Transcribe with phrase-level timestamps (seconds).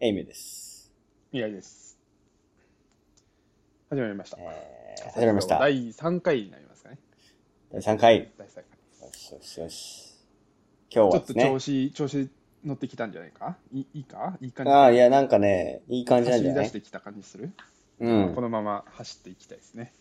[0.00, 0.92] エイミューです。
[1.32, 1.98] 宮井です。
[3.90, 4.36] 始まりました。
[4.38, 5.58] えー、始まりました。
[5.58, 6.98] 第3回になりますかね。
[7.72, 8.30] 第3回。
[8.38, 8.62] 第3回。
[8.62, 10.14] よしよしよし。
[10.88, 11.58] 今日ちょっと調。
[11.58, 12.30] 子、調子
[12.64, 13.56] 乗ってきたんじゃないか？
[13.72, 14.38] いいいか？
[14.40, 14.70] いい感じ？
[14.70, 16.64] ああ、いや、なんかね、いい感じなん走じゃない？
[16.66, 17.50] り出してきた感じする、
[17.98, 18.40] うんこ。
[18.40, 19.92] のまま走っていきたいですね、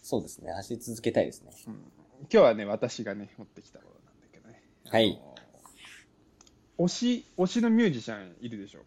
[0.00, 0.50] そうですね。
[0.50, 1.52] 走り続けたいですね。
[1.66, 1.74] うん。
[1.74, 1.82] 今
[2.30, 4.62] 日はね、私がね、持ってきたものなんだけどね。
[4.88, 5.20] はい。
[6.78, 8.80] 推し、推しのミュージシャンいるでしょ？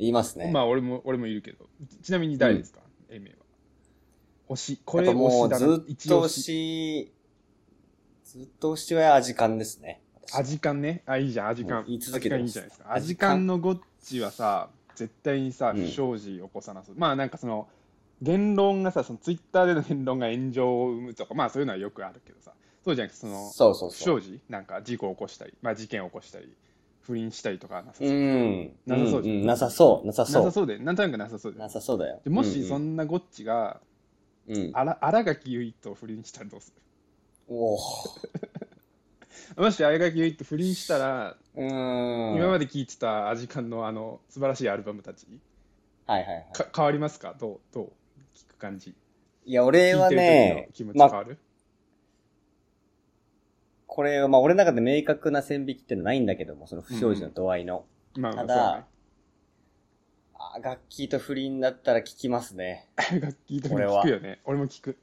[0.00, 0.50] 言いますね。
[0.50, 1.68] まあ、俺も、俺もいるけど。
[2.02, 2.80] ちなみに誰ですか、
[3.10, 3.38] エイメイは。
[4.48, 5.66] 推し、これもう推しだな。
[5.66, 6.42] ずっと推し。
[6.42, 7.12] し、
[8.24, 10.00] ずっと推しはアジカンですね。
[10.26, 11.02] 私アジカンね？
[11.06, 11.84] あ、いいじゃん、アジカン。
[11.86, 12.90] 言い続けていいじゃないですか。
[12.90, 16.94] アアジジカンのゴッチはさ、絶対にさ、うん不祥事起こさなそう。
[16.96, 17.68] まあなんかその、
[18.22, 22.52] 言論がさ、そのツイッターでの言論が炎上を生むとか、まあそういうのはよくあるけどさ、
[22.84, 23.90] そうじゃなくて、その、そうそう。
[23.90, 24.40] 不祥事？
[24.48, 26.52] なんか事故を起こしたり、まあ事件を起こしたり、
[27.02, 28.08] 不倫したりとかはなさそう。
[28.08, 28.72] うん。
[28.86, 30.06] なさそうじゃんんんなさそう。
[30.06, 30.44] なさなそう。
[30.44, 31.58] さそうで、なんとなくなさそうで。
[31.58, 32.20] なさそうだよ。
[32.24, 33.80] でもしそうんなゴッチが、
[34.48, 34.70] うん、うん。
[34.74, 36.82] あら新垣結衣と不倫したらどうする？
[37.48, 37.80] おー
[39.60, 42.36] もし新垣結衣と不倫したら、うーん。
[42.36, 45.26] 今まで聴いてたアジカンのあの素晴らしいアルバムたち、
[46.06, 46.46] はいはいはい。
[46.52, 47.34] か変わりますか？
[47.38, 47.92] どうどう？
[48.34, 48.94] 聞く感じ
[49.46, 51.38] いや、俺はね気持、ちまあ、変わる、
[53.92, 57.84] これは、まあ、俺の中で明確な線引きってないんだけども、その不祥事の度合いの。
[58.16, 58.86] まあまあただ
[60.34, 62.88] あ楽器と不倫だったら聞きますね。
[63.20, 64.40] 楽器とか俺は聞くよね。
[64.44, 64.96] 俺も聞く。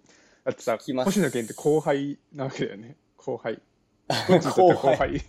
[0.46, 2.96] だってさ星野源って後輩なわけだよね。
[3.18, 3.62] 後輩。
[4.56, 5.22] 後輩。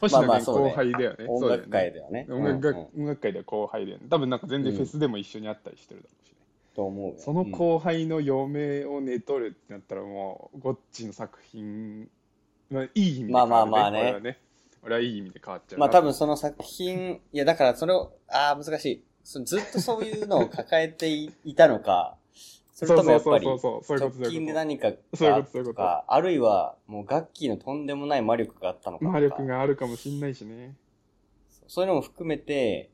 [0.00, 1.26] 星野源後輩だよね。
[1.28, 2.26] 音楽界でではね。
[2.30, 4.06] 音楽,、界では後輩だよね。
[4.08, 6.36] 多分なんか全然フェスでも一緒に会ったりしてるだろうしね、
[6.76, 7.18] と思うよ。
[7.18, 12.08] そのうん後輩の嫁を寝取るってなったらもうゴッチの作品、
[12.70, 14.00] まあ、いい意味で変わる、ね、まあまあまあね。
[14.00, 14.38] 俺はね
[14.82, 19.04] 俺はいい意味で変わっちゃうなまあ多分その作品、いやだからそれを、ああ、難しい。
[19.24, 22.16] そのずっとそういうのを抱えていいたのか、
[22.72, 23.82] それともやっぱり直
[24.30, 25.74] 近で何かそういうがこと。
[25.74, 30.76] か、あるいはもうガッキーのとんでもない魔力があったのか魔力があるかもしんないしね。
[31.66, 32.90] そういうのも含めて、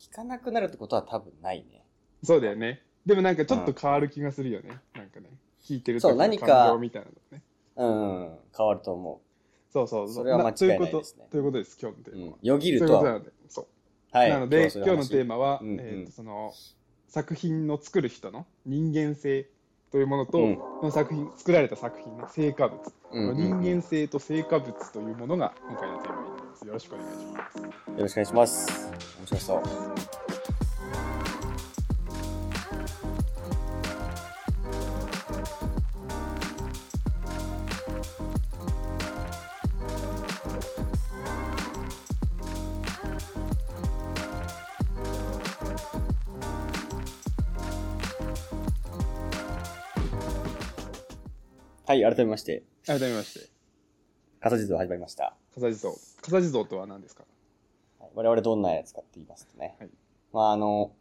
[0.00, 1.84] 聞かなくなるってことは多分ないね。
[2.22, 2.82] そうだよね。
[3.06, 5.30] でもなんかちょっと変わる気がするよね、なんかね。
[5.62, 7.42] 聞いてる時のそう何か感情みたいなのね
[7.80, 9.20] うん、変わると思
[9.70, 12.14] そうそうそうそれは間違いないですねということです今日のテう。
[12.14, 12.48] ーマは、うん。
[12.48, 13.02] よぎるとは。
[13.04, 13.66] なのでそう
[14.12, 14.30] はい。
[14.30, 15.36] なので今日のテーマ。
[15.36, 16.52] マは、えーとその
[17.08, 19.48] 作品の作る人の人間性
[19.90, 27.64] というものと、うんこの作品作られた作品の成果物、人間性と成果物というものが今回のテーマになりますよろしくお願いしますよ
[27.98, 28.92] ろしくお願いします。
[29.18, 30.19] 面白そう。
[52.02, 53.50] はい、改めまして、改めまして。
[54.40, 55.36] 笠地蔵始まりました。
[55.54, 55.92] 笠地蔵。
[56.22, 57.24] 笠地蔵とは何ですか？
[57.98, 59.90] はい我々どんなやつかって言いますとね、はい。
[60.32, 60.92] まああの、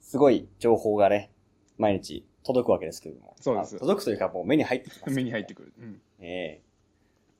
[0.00, 1.30] すごい情報がね、
[1.76, 3.74] 毎日届くわけですけれども、そうです。
[3.74, 6.62] まあ届くというかもう目に入ってきます、目に入ってくる、うん、ええ。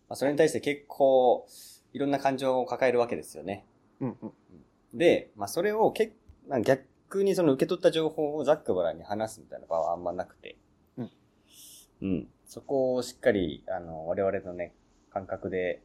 [0.08, 1.48] まあ、それに対して結構、
[1.94, 3.64] いろんな感情を抱えるわけですよね。
[4.00, 4.32] うんうん。
[4.92, 6.12] で、まあそれをけ
[6.46, 10.56] まあ逆にその受け取った情報をざっくばらんに話すみたいな場はあんまなくて、
[12.02, 12.08] うん。
[12.08, 12.28] うん。
[12.46, 14.74] そこをしっかり、あの、我々のね、
[15.10, 15.82] 感覚で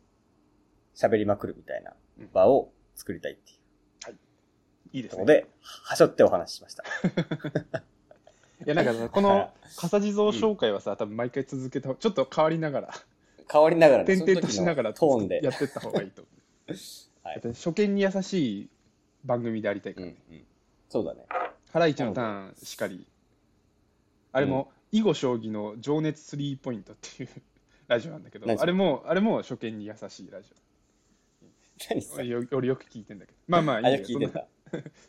[0.96, 1.94] 喋りまくるみたいな
[2.34, 3.62] 場を作りたいっていう。
[4.94, 6.84] いいですねところで、はしょってお話ししました。
[8.64, 12.94] いやなんかさこの笠地蔵紹介はさ、多分毎回続けたちょっっと変わりながら
[13.52, 15.42] 変わりながらね、点々としながらトーンで。
[15.44, 16.30] やってった方がいいと思
[16.68, 16.72] う、
[17.24, 18.70] はい初見に優しい
[19.26, 20.46] 番組でありたいから、うんうん。
[20.90, 21.26] そうだね。
[21.72, 23.08] ハライチのターンしかり
[24.34, 27.30] あれも、囲碁将棋の情熱スリーポイントっていう
[27.88, 30.50] ラジオなんだけど何それあれもあれも初見に優しいラジ
[31.90, 32.36] 何それ？
[32.36, 33.38] オよ俺よく聞いてんだけど。
[33.48, 34.48] まあまあいいあ、よよく聞いてた。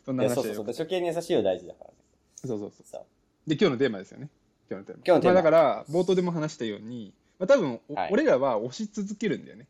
[0.05, 1.95] そんな いや、そうそ初見に優しいよ大事だからね。
[2.45, 3.05] そうそうそう。
[3.49, 4.29] で今日のテーマですよね。
[4.69, 5.03] 今日のテーマ。
[5.05, 5.33] 今日のテーマ。
[5.33, 8.09] まあ、だから冒頭でも話したように、まあ、多分、おはい。
[8.11, 9.67] 俺らは推し続けるんだよね。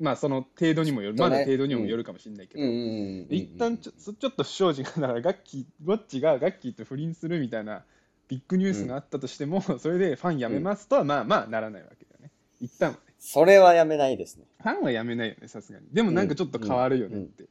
[0.00, 1.34] まあその程度にもよる、そうね。
[1.34, 2.68] まだ程度にもよるかもしれないけど、うん。
[2.68, 2.74] うん。
[2.74, 2.82] うん。
[2.82, 3.28] うん。
[3.28, 7.84] で一旦ちょちょっと不祥事がだからガッキーゴッチがガッキーと不倫するみたいな
[8.28, 12.30] ビッグニュースがあったとしても、それでファンやめますとはまあまあならないわけだよね。
[12.60, 13.00] 一旦はね。
[13.18, 14.44] それはやめないですね。
[14.62, 15.86] ファンはやめないよねさすがに。
[15.92, 17.44] でもなんかちょっと変わるよねって、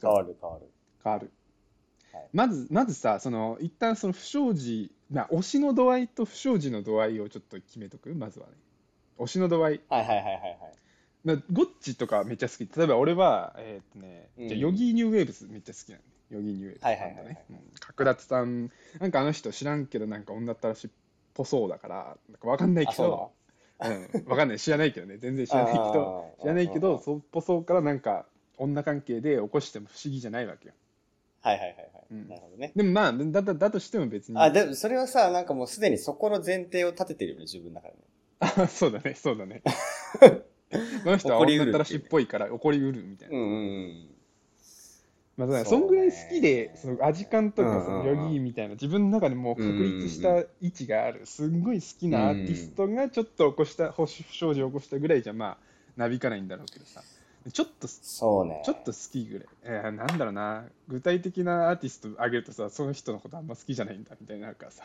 [0.00, 0.66] 変わる変わる。
[1.02, 1.30] 変わる、
[2.12, 2.28] はい。
[2.32, 8.14] まずまずさその一旦その不祥事な推しの度合いと不祥事の度合いをちょっと決めとく？
[8.14, 8.52] まずはね。
[9.18, 9.80] 推しの度合い。
[9.88, 10.56] はいはいはいはいはい。
[11.22, 12.68] まあ、ゴッチとかめっちゃ好き。
[12.76, 16.04] 例えば俺は、えーっとね、うんじゃあ Yogee New Waves めっちゃ好きなんで。
[16.30, 16.84] Yogee New Waves。
[16.84, 17.44] はいはいはいはいね。
[17.50, 17.56] うん
[17.96, 20.90] 角舘さん、なんかあの人知らんけど、なんか女ったらしっ
[21.34, 23.32] ぽそうだから、なんかわかんないけど、
[23.80, 24.58] うん、わかんない。
[24.58, 25.18] 知らないけどね。
[25.18, 28.26] 全然知らないけど、知らないけど、うんうんうんそうっぽそうからなんか、
[28.58, 30.74] 女関係で起こしても不思議じゃないわけよ。
[31.40, 31.88] はいはいはいはい。
[32.10, 32.72] うんなるほどね。
[32.76, 34.38] でもまあ、だだだとしても別に。
[34.38, 38.00] あ、でもそれはさ、なんかもうすでにそこの前提を立ててるよね、自分の中でね。
[38.40, 39.62] あそうだね、そうだね。
[41.04, 43.36] この人は女ったらしっぽいから起こりうるみたいな。
[43.36, 43.56] うんうんう
[43.86, 44.09] ん。
[45.40, 55.56] まあ、だからそんぐらい好きで、そのアジカンとかそのヨギーみたいな自分の中でもう確立した位置がある、すんごい好きなアーティストがちょっと起こした、不祥事を起こしたぐらいじゃまあ、
[55.96, 57.02] なびかないんだろうけどさ、
[57.50, 58.62] ちょっと、ちそうね。
[58.68, 59.48] ょっと好きぐらい。
[59.64, 64.84] えーなんだろうな、具体的なアーティストあげるとさ、その人のことあんま好きじゃないんだみたいになるからさ、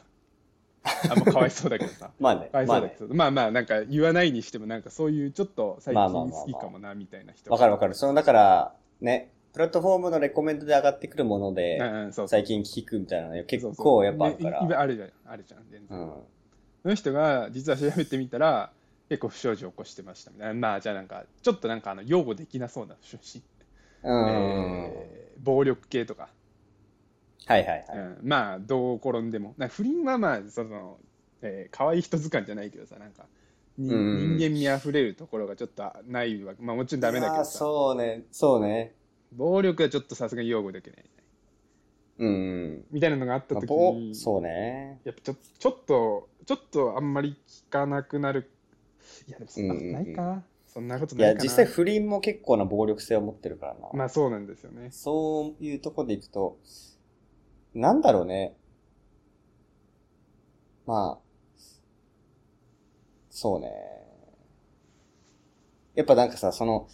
[1.10, 2.12] あんまかわいそうだけどさ。
[2.20, 2.48] まあね。
[2.50, 3.14] かわいまあねそうだけ。
[3.14, 7.52] ど、まあまあ、なんか言わないにしても、なんかそういうちょっと最まあまあまあまあ近好きかもな、みたいな人。
[7.52, 7.96] わかるわかる。
[7.96, 14.68] その、だから、ね、プラットフォームのレコメンドで上がってくるもので、うんうん、そうそう最近聞くみたいなの結そうそう構やっぱあるから。
[14.68, 15.98] でいあるじゃん、あるじゃん、全然。
[15.98, 16.12] うん。
[16.84, 18.74] その人が実は調べてみたら、
[19.08, 20.54] 結構不祥事を起こしてましたみたいな。
[20.56, 23.42] まあ、じゃあなんか、ちょっとなんかあの擁護できなそうな不祥事。
[24.04, 24.30] うん。
[24.30, 26.30] えー暴力系とか。
[27.46, 27.98] はいはいはい。
[27.98, 29.54] うん、まあ、どう転んでも。
[29.70, 30.98] 不倫はまあ、その、
[31.42, 33.26] えー可愛い人図鑑じゃないけどさ、なんか、
[33.78, 36.62] 人間味あふれるところがちょっとないわけ。
[36.62, 37.60] まあ、もちろんダメだけどさ。
[37.60, 38.94] そうね、そうね。
[39.32, 41.06] 暴力はちょっとさすがに擁護できない。
[42.18, 42.32] うんう
[42.68, 42.86] ん。
[42.92, 45.00] みたいなのがあったまあ、時ぼに、そうね。
[45.04, 48.50] やっぱちょちょっと、ちょっとあんまり聞かなくなる。
[49.28, 50.44] いや、でもそんなことないか。
[50.68, 51.44] そんなこといや、ないかな。
[51.44, 53.90] 実際不倫も結構な暴力性を持ってるからな。
[53.94, 54.90] まあそうなんですよね。
[54.92, 56.58] そういうとこでいくと、
[57.74, 58.56] なんだろうね。
[60.86, 61.26] まあ、
[63.30, 63.72] そうね。
[65.96, 66.88] やっぱなんかさ、その、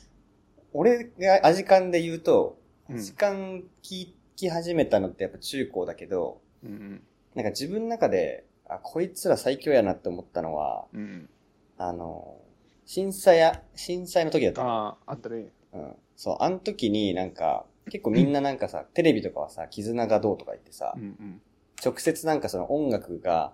[0.74, 2.58] 俺がアジカンで言うと、
[2.90, 7.02] うんアジカン聞き始めたのってやっぱ中高だけど、うん
[7.36, 11.00] なんか自分の中で、あ、こいつら最強やなって思ったのは、うん。
[11.00, 11.30] うん、
[11.78, 12.38] あの、
[12.86, 14.70] 震災や、震災の時だったの。
[14.70, 15.48] ああ、あったね。
[15.74, 15.96] うん。
[16.18, 21.42] そう、あの時になんか、結構みんななんかさ、 テレビとかはさ、絆がどうとか言ってさう、んうん。
[21.84, 23.54] 直接なんかその音楽が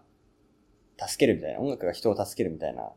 [0.98, 2.90] 助けるみたいな、音楽が人を助けるみたいな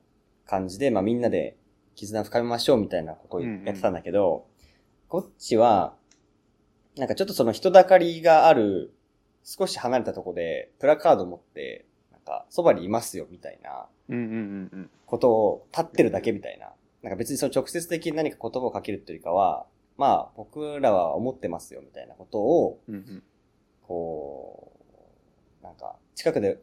[0.47, 1.57] 感じで、まあみんなで
[2.01, 4.47] 絆深めましょうみたいなことをやってたんだけど、
[5.09, 5.95] こっちは、
[6.97, 8.95] なんかちょっとその人だかりがある、
[9.45, 13.87] 少し離れたとこで、プラカード持って、なんか、そばにいますよみたいな。
[15.07, 16.73] ことを立ってるだけみたいな。
[17.03, 19.67] なんか別にその直接的に何か言葉をかけるっていうよりかは、
[19.99, 22.81] まあ僕らは思ってますよみたいなことを。
[23.83, 24.73] こ
[25.61, 26.59] う、なんか、近くで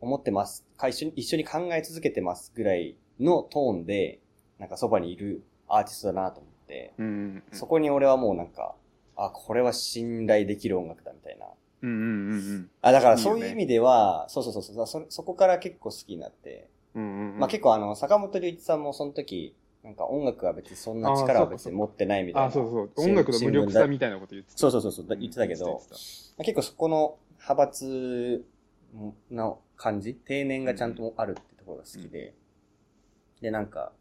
[0.00, 0.66] 思ってます。
[1.14, 4.21] 一緒に考え続けてますぐらいのトーンで、
[4.62, 7.12] なんかそばにいるアーティストだなと思って、うんうん
[7.50, 7.58] うん。
[7.58, 8.76] そこに俺はもうなんか、
[9.16, 11.46] あ、これは信頼できる音楽だみたいな。
[11.82, 17.02] うんうんうんあ、だからそういう意味では、そうそうそうそうそ、そこから結構好きになって、うん。
[17.02, 17.38] うんうん。
[17.40, 22.46] まあ結構あの、坂本龍一さんもその時、なんか音楽は別にそんな力は別に持ってないみたいな。
[22.46, 22.90] あ、そうそう。
[23.04, 24.58] 音楽の無力さみたいなこと言ってた。
[24.58, 25.88] そうそうそうそう言ってたけど言って
[26.36, 28.44] た結構そこの派閥
[29.32, 32.34] の感じ、定年がちゃんとあるってところが好きで。
[33.40, 33.92] で、なんか、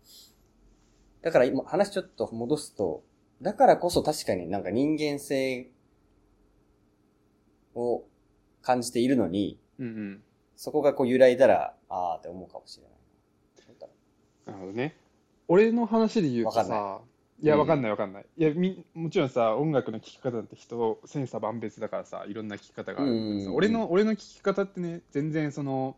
[1.21, 3.03] だから今話ちょっと戻すと、
[3.41, 5.69] だからこそ確かになんか人間性
[7.75, 8.03] を
[8.62, 10.24] 感じているのに、うんうん。
[10.55, 12.91] そこがこう揺らいだら、あーって思うかもしれない。
[14.45, 14.95] なるほどね。
[15.48, 17.01] 俺の話で言うとさ、
[17.41, 18.25] いや、うんわかんないわかんない。
[18.38, 25.95] いや、み、もちろんさ、音楽の聴き方なんて人、千差万別だからさ、いろんな聴き方があるけどさうんうんうん俺の、俺の聴き方ってね、全然その、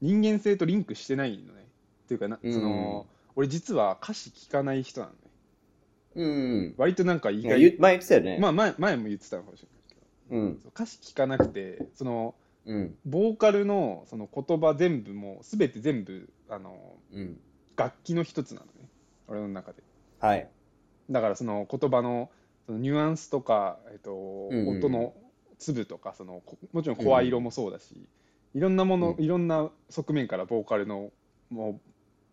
[0.00, 1.66] 人間性とリンクしてないのね。
[2.04, 5.18] っていうかな、うんその、俺実は歌詞聴かない人なのね。
[6.16, 6.74] うん。
[6.78, 8.38] 割となんか意外前言ってたよね。
[8.40, 9.94] まあ前、前も言ってたのかもしれないけ
[10.34, 10.60] ど、うん。
[10.74, 12.94] 歌詞聴かなくて、その、うん。
[13.04, 17.38] ボーカルのその言葉全部も、すべて全部、あの、うん。
[17.76, 18.88] 楽器の一つなのね。
[19.28, 19.82] 俺の中で。
[20.18, 20.48] はい。
[21.10, 22.30] だからその言葉の
[22.66, 25.14] そのニュアンスとか、えっとうんうんうん音の
[25.58, 28.06] 粒とかそのこもちろん声色もそうだし、
[28.54, 31.10] いろんなもの、うんいろんな側面からボーカルの
[31.50, 31.80] も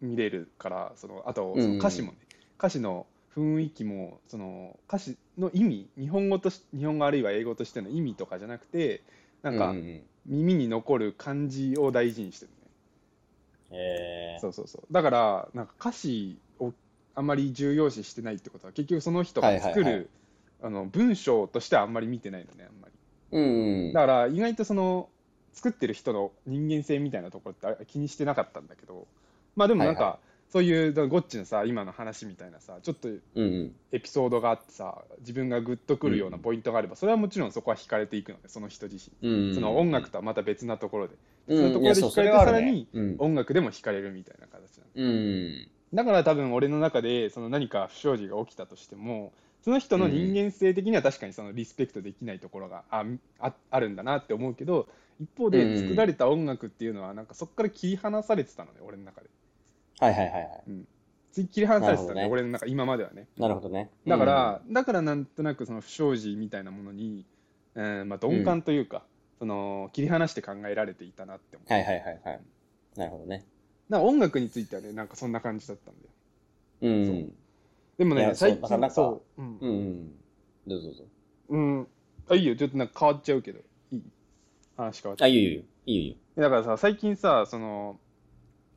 [0.04, 2.18] 見れるからそのあとその歌詞もね、
[2.60, 9.02] 歌詞の雰囲気もその歌詞の意味日本語とし日本語あるいは英語としての意味とかじゃなくて
[9.42, 9.74] なんか
[10.26, 12.58] 耳に残る感じを大事にしてるね、
[13.72, 14.42] うん、えー。
[14.42, 14.94] そうそうそう。
[14.94, 16.74] だからなんか歌詞を
[17.16, 20.08] あんまり重要視してないってことは結局その人が作る、はいはいはい。
[20.66, 22.94] あの文章としてはあんまり見てないのねあんまり。
[23.32, 23.94] うんうん。
[23.94, 25.10] だから意外とその
[25.54, 29.08] 作ってる人の人間性みたいなところってあ気にしてなかったんだけど
[29.56, 30.12] まあでもなんか、はい。
[30.12, 30.20] は
[30.50, 33.10] そういうゴッチのさ今の話みたいなさちょっと。
[33.92, 39.56] エピソードがあってさ自分がグッとくるようなポイントがあれば、それはもちろんそこは惹かれていくのでその人自身、うんうん。
[39.56, 41.16] その音楽とはまた別なところで、
[41.48, 42.88] うん、そのところでいやそう惹かれてさらに。
[43.18, 45.10] 音楽でも惹かれるみたいな形なの。
[45.10, 45.68] うん。
[45.94, 49.32] だから多分俺の中でその何か不祥事が起きたとしても
[49.62, 53.06] その人の人間性的には確かにそのリスペクトできないところがあ
[53.40, 54.88] ああるんだなって思うけど
[55.22, 59.28] 一方うんで作られた音楽っていうのはなんかそこから切り離されてたのね俺の中で
[60.04, 60.86] はいはいはいはい。
[61.32, 63.90] つ切り離されてたのね俺の中今まではねなるほどね。
[64.06, 67.26] だから、だからなんとなくその不祥事みたいなものに、
[67.76, 69.04] えーまあ、鈍感というか、
[69.40, 72.42] その切り離して考えられていたなって思う、うん、はいはいはいはい。
[72.98, 73.46] なるほどね。
[73.90, 76.10] なんか音楽についてはねなんかそんな感じだったんだよ
[76.82, 77.34] うん。
[77.98, 80.12] でもね最近そうそううんうんうん。
[80.68, 81.04] どうぞどうぞ。
[81.50, 81.88] うん。
[82.30, 82.56] あ、いいよ。
[82.56, 83.60] ちょっとなんか変わっちゃうけど。
[83.92, 84.04] いい？
[84.78, 85.64] 話変わっちゃあ、いいよいいよ。
[85.86, 86.16] いいよ。
[86.38, 88.00] だからさ、最近さ、その、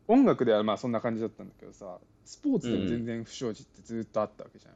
[0.09, 4.75] 音楽ではまあそんな感じだったんだけどさ、スポーツでも全然不祥事ってずっとあったわけじゃん。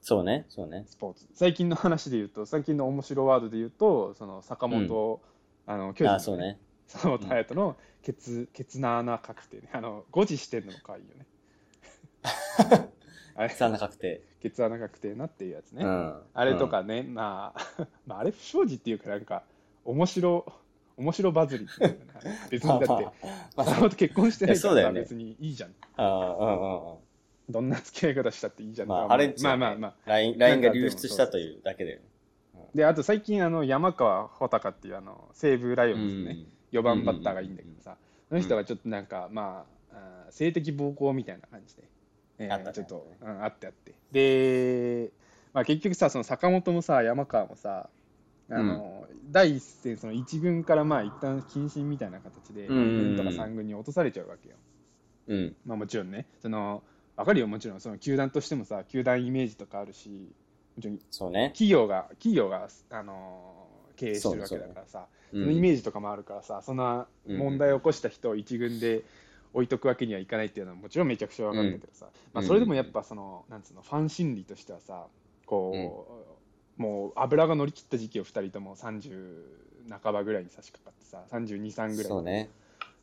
[0.00, 0.84] そうね、そうね。
[0.86, 1.28] スポーツ。
[1.34, 5.20] 最近の話で言うと、最近の面白ワードで言うと、その坂本、
[5.66, 6.58] あの、巨人のあ、そうね。
[6.88, 9.68] 坂本勇人のケツ、ケツナーナ確定ね。
[9.72, 11.26] あの、誤字してんのも可愛いよね。
[13.34, 14.22] あれ、さな確定。
[14.40, 15.84] ケツ穴確定なっていうやつね。
[15.84, 16.20] うん。
[16.34, 19.44] あれとかね、まあ、 まあ、あれ不祥事っていうか、なんか、
[19.84, 20.52] 面白、
[20.96, 22.74] 面白バズりっていうかね 別うん。
[22.80, 23.04] にだって、
[23.56, 25.74] まあ、結婚してないから別にいいじゃん。
[25.96, 26.98] ああ、うんうんうん。
[27.50, 28.88] どんな付き合い方したっていいじゃん。
[28.88, 29.94] まあ、あれ、まあまあまあ。
[30.06, 30.10] あ。
[30.10, 32.00] LINE ラインが流出したというだけで。
[32.74, 37.96] で、あと最近、あの、山川穂高っていう、あの、西武ライオンズのね、うん4番バッターがいいんだけどさ、
[38.30, 41.82] その人がちょっとなんか、まあ、性的暴行みたいな感じで、
[42.38, 43.92] えーあったねちょっと、うんあってあって。
[44.10, 45.10] で、
[45.52, 47.90] まあ結局さ、その坂本もさ、山川もさ、
[48.54, 52.76] あの、第一戦、その1軍からまあ一旦謹慎みたいな形で、うん。
[52.76, 54.56] うんうん2軍とか3軍に落とされちゃうわけよ。
[55.28, 55.56] うん。
[55.66, 56.82] まあもちろんね、その、
[57.16, 60.08] わかるよ、もちろん、その球団としてもさ、球団イメージとかあるし、
[60.76, 61.50] もちろんそうね。
[61.50, 66.76] 企業が、企業が、あの経営してるわけだからさ、そのイメージとかもあるからさ、そん。
[66.76, 69.04] な問題を起こした人を一軍で
[69.54, 75.06] 置いとくわけにはいかないっていうのはもちろんめちゃくちゃ分かるんだけどさ、まあ、それでもやっぱその、なんつうの、ファン心理としてはさ、
[75.46, 76.31] こう、
[76.82, 79.10] もう油が乗り切った時期を2人とも30
[79.88, 82.50] 半ばぐらいに差し掛かってさ、32、3ぐらいそうね。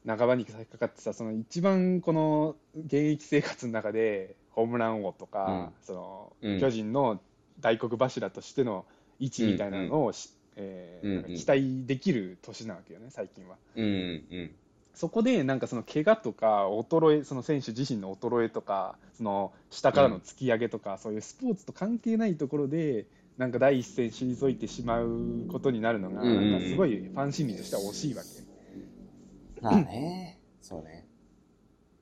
[0.06, 7.22] 半ばに差し掛かってさ、その一番この現役生活の中で、ホームラン王とか、そのうん巨人の
[7.62, 8.86] 大黒柱としての
[9.20, 13.56] 位置みたいなのをし、えーうんうんなんか期待できる年なわけよね、最近は。
[13.76, 14.52] うんうん。
[14.94, 23.06] そこでなんかその怪我とか衰え、その選手自身の衰えとか、その下からの突き上げとか、そういうスポーツと関係ないところで、
[23.40, 29.62] なんか第一線退いてしまうことになるのが、なんかすごいファン心理としては惜しいわけ。
[29.62, 30.42] まあね。
[30.62, 31.08] そうね。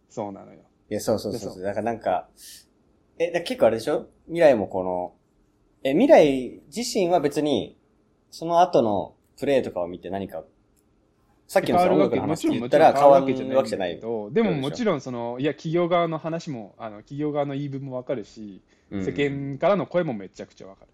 [0.09, 0.61] そうなのよ。
[0.89, 1.63] いや、そうそうでそそうそう。
[1.63, 2.27] だからなんか、
[3.19, 4.07] え、だ結構あれでしょ？
[4.25, 5.13] 未来もこの、
[5.83, 7.77] え、未来自身は別に、
[8.31, 10.43] その後のプレイとかを見て何か、
[11.47, 13.45] さっきのさ音楽のも話で言ったら変わるわけじゃ
[13.77, 14.01] ないけ。
[14.01, 20.91] ど、でももちろんその、いや、企業側の話も、あの企業側の言い分もわかるし、うん世間からの声もめちゃくちゃわかる。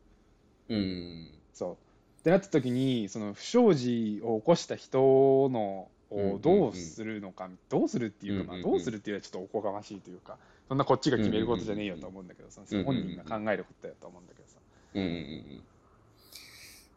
[0.70, 1.32] うん。
[1.54, 1.74] そう。
[1.74, 14.60] ってなった時に、その不祥事を起こした人のうんをどうするのか、どうするっていうか、まあ、うんうんうんどうするっていうのはちょっとおこがましいというか、そんなこっちが決めることじゃねえよと思うんだけどさ、その本人が考えることだと思うんだけどさ、
[14.94, 15.64] うんうんうん。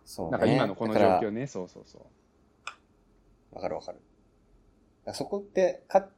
[0.04, 0.30] そうね。
[0.32, 3.54] なんか今のこの状況ね、そうそうそう。
[3.54, 3.99] わかるわかる。
[5.14, 6.08] そこって、か、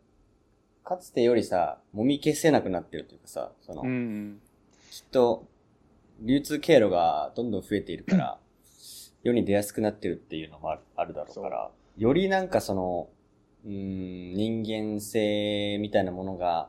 [0.85, 4.41] かつてよりさ、揉み消せなくなってるというかさ、その、うんうん。
[4.91, 5.47] きっと、
[6.21, 8.39] 流通経路がどんどん増えているから、
[9.23, 13.09] 世に出やすくなってるっていうのもあるあるだろうから、よりなんかその、
[13.65, 16.69] うーん、人間性みたいなものが、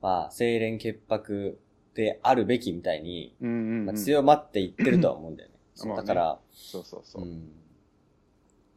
[0.00, 1.58] まあ、清廉潔白
[1.94, 3.52] であるべきみたいに、うんう
[3.82, 4.02] ん、まあ、うん。
[4.02, 5.54] 強まっていってるとは思うんだよね。
[5.74, 7.24] そうだから、そうそうそう。
[7.24, 7.50] ん。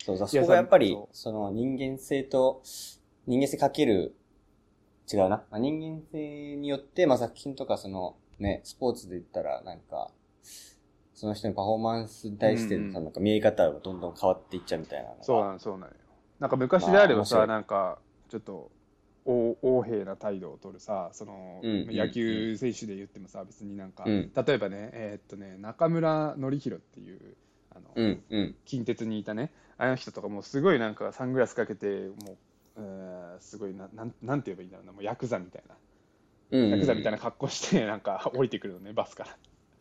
[0.03, 2.63] そうそこがやっぱりその人間性と、
[3.27, 4.15] 人間性かける、
[5.11, 5.29] 違うな。
[5.29, 10.11] まあ、人間性によって、まあ、作品とかその、ね、スポーツで言ったら、なんか、
[11.13, 15.23] その人のパフォーマンスに対しての、なんか見え方がどんどん変わっていっちゃうみたいなのが。
[15.23, 15.93] そうなの、そうなのよ。
[16.39, 18.71] なんか昔であればさ、まあなんか、ちょっと、
[19.25, 27.35] 横横柄な態度を取るさ、その、うんうんうん野球選手で言ってもさ、別になんか、うん例えばね、えーっとね、中村紀弘っていう、
[27.69, 28.55] あの、うん、うん。
[28.65, 32.37] 近鉄にいたね、あの人とかもうすごいなんかサングラスかけて、もう、
[32.77, 35.79] えーすごいな、なんなんて言えばいいんだろうな、もうヤクザみたいな、うん。
[36.51, 37.17] ヤクザみたいな。
[37.17, 39.37] な格好して、 なんか降りてくるのね、バスから。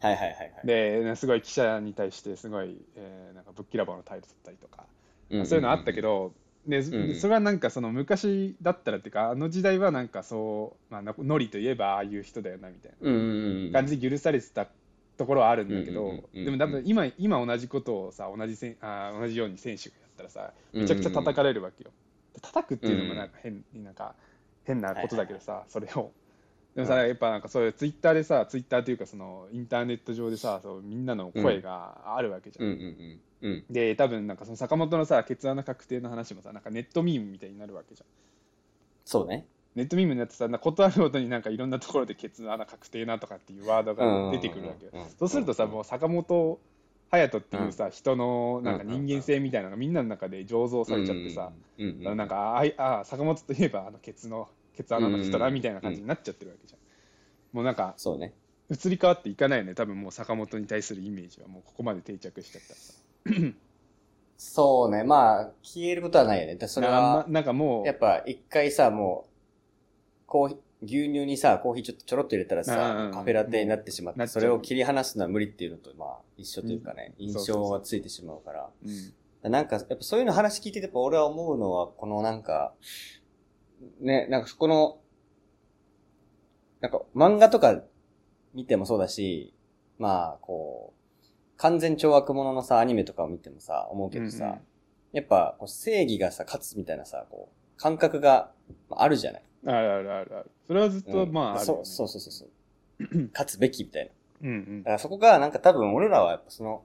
[0.09, 0.67] はいはいはいはい。
[0.67, 4.87] で、ねすごい記者に対して、すごい、えーなんかぶっきらぼうの態度取ったりとか、
[5.37, 6.33] んそういうのあったけ、ど、
[6.67, 13.25] で、うんそれはなんかその昔だったらっていうかあの時代はなんかそう、まあ、なノリといえばああいう人だよなみたいうんうんう
[13.69, 13.73] ん。
[13.73, 14.69] な感じで許されてた
[15.17, 21.91] ところはあるんだけど、うんうんうんうんでも多分今今同じことをさ同じせんあー同じように選手がやったらさめちゃくちゃ叩かれるわけよ。
[22.43, 24.15] 叩くっていうのもなんか変,、なんか
[24.65, 26.13] 変なことだけどさ、それを。
[26.75, 32.67] でもさ、うんやっぱなんかそういうツイッターでさ、ツイッターというかそのインターネット上でさ、そうみんなの声があるわけじゃん。
[32.67, 33.51] うんうんうん。
[33.51, 33.65] うん。
[33.71, 38.07] で、多分なんかその坂本のさ、ケツ穴確定の話もさ、なんかネットミームみたいになるわけじゃん。
[39.05, 39.47] そうね。
[39.75, 44.93] ネットミームになってさ、ことあるごとになんかいろんなところでケツ穴確定なとかっていうワードが出てくるわけよ。
[45.19, 46.59] そうするとさ、もう坂本
[47.13, 54.49] 勇人っていうさ、人のなんか人間性みたいなのがみんなの中で醸造されちゃってさ、なんかあいあ坂本といえばあのケツの
[54.81, 56.81] ケツ穴の人だうんみたいな感じになっちゃってるわけじゃん。
[57.53, 58.33] もうなんかそうね。
[58.71, 62.95] 移り変わっていかないよね、多分もう坂本に対するイメージはもうここまで定着しちゃったらさ。
[64.39, 65.05] そうね。
[65.05, 66.55] まあ、消えることはないよね。
[66.55, 78.71] でそれは、なんかもう、やっぱ一回さ、もう、コーヒー、牛乳にさ、コーヒーちょっとちょろっと入れたらうんさうん、カフェラテになってしまって、そうれを切り離すのは無理っていうのと、まあ、一緒というかね、うん印象はついてしまうから。
[78.85, 82.75] うんなんか、やっぱそういうの話聞いてて、やっぱ俺は思うのは、このなんか、
[84.01, 84.99] ね、なんかそこの、
[86.81, 87.83] なんか漫画とか
[88.55, 89.55] 見てもそうだし、
[89.99, 91.01] まあ、こう、
[91.57, 94.61] 完全懲悪者のさ、アニメとかを見てもさ、思うけどさ、うんうん
[95.13, 98.53] やっぱこう正義がさ、勝つみたいなさ、こう、感覚が
[98.89, 99.43] まああるじゃない？
[99.67, 100.51] あるあるあるある。
[100.69, 103.29] それはずっと、うんまああね、そうそうそうそうそう。
[103.35, 104.49] 勝つべきみたいな。
[104.49, 106.85] うんうんだからそこがなんか多分俺らはやっぱその、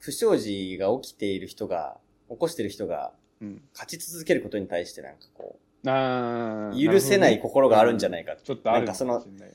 [0.00, 3.62] 不祥事が起きている人が、起こしている人がうん。
[3.74, 9.52] 勝ち続けることに対してなんかこあう、許せない心があるんじゃないかちょっとあるかもしれない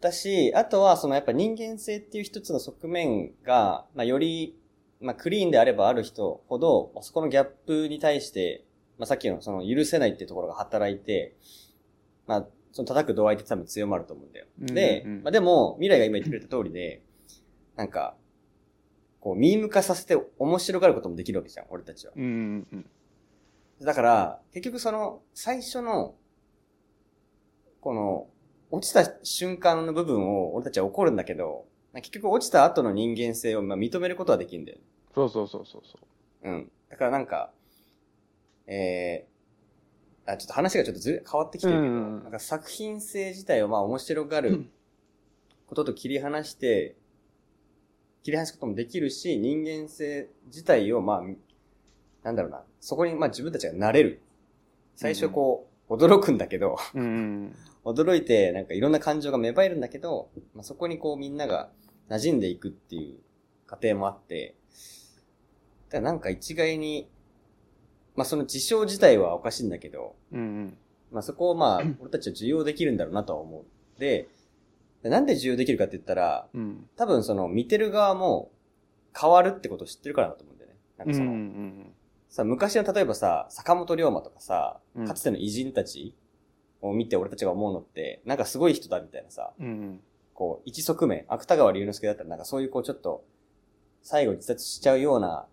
[0.00, 4.56] だし、あとはそのやっぱ人間性っていう一つの側面が、まあより、
[5.00, 8.64] まあクリーンであればある人ほど、そこのギャップに対して、
[8.98, 11.34] まあさっきのその許せないっていうところが働いて、
[12.26, 14.46] まあその叩く度合いって多分強まると思うんだよ。
[14.60, 17.02] で、うんうんまあでも未来が今言ってくれた通りで、
[17.74, 18.14] なんか、
[19.20, 22.12] こうミーム化させて面白がることもできるわけじゃん、俺たちは。
[22.16, 22.86] うんうんうん。
[23.84, 26.14] だから、結局その、最初の、
[27.80, 28.28] この、
[28.70, 34.84] 落ちた瞬間の部分を俺たちは怒るんだけど、結局落ちた後の人間性をまあ認めることはできるんだよね。
[35.14, 35.98] そうそうそうそうそ
[36.44, 36.48] う。
[36.48, 36.70] うん。
[36.90, 37.50] だからなんか、
[38.66, 44.66] えー、あ、ちょっと話がちょっとずれ変わってきてるけど、うんうんなんか作品性自体をまあ面白がる
[45.66, 46.96] ことと切り離して、
[48.28, 51.22] 切り離すこともできるし、人間性自体をまあ、
[52.22, 54.20] なんだろうな、そこにまあ自分たちが慣れる。
[54.96, 61.70] 最初こう、驚くんだけど、うんうん驚いてなんかいろんな感情が芽生えるんだけど、まあ、そこにこうみんなが
[62.10, 63.18] 馴染んでいくっていう
[63.66, 64.56] 過程もあって、
[65.88, 67.08] だからなんか一概に、
[68.14, 70.76] まあその事象自体はおかしいんだけど、うんうん
[71.10, 74.00] まあそこをまあ俺たちは受容できるんだろうなとは思う。
[74.00, 74.28] で、
[75.02, 78.50] なんで受容できるかって言ったら、うん多分その見てる側も
[79.18, 80.76] 変わるってことを知ってるからだと思うんだよね。
[80.96, 81.94] なんうんうかその、ん
[82.28, 86.14] さ、昔の例えばさ、坂本龍馬とかさうん、かつての偉人たち
[86.82, 90.00] を見て俺たちが思うのって、なんかすごい人だみたいなさ、うんうん
[90.34, 93.24] こう、一側面、芥川龍之介だったらなんかそういうこうちょっと、
[94.02, 95.46] 最後自殺しちゃうような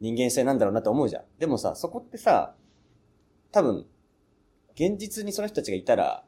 [0.00, 1.24] 人間性なんだろうなと思うじゃん。
[1.38, 2.54] でもさ、そこってさ、
[3.52, 3.84] 多分、
[4.74, 6.24] 現実にその人たちがいたら、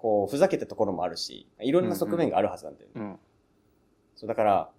[0.00, 3.00] こう、ふざけたところもあるし、いろんな側面があるはずなんだよね。
[3.00, 3.18] うん
[4.16, 4.70] そう、だから、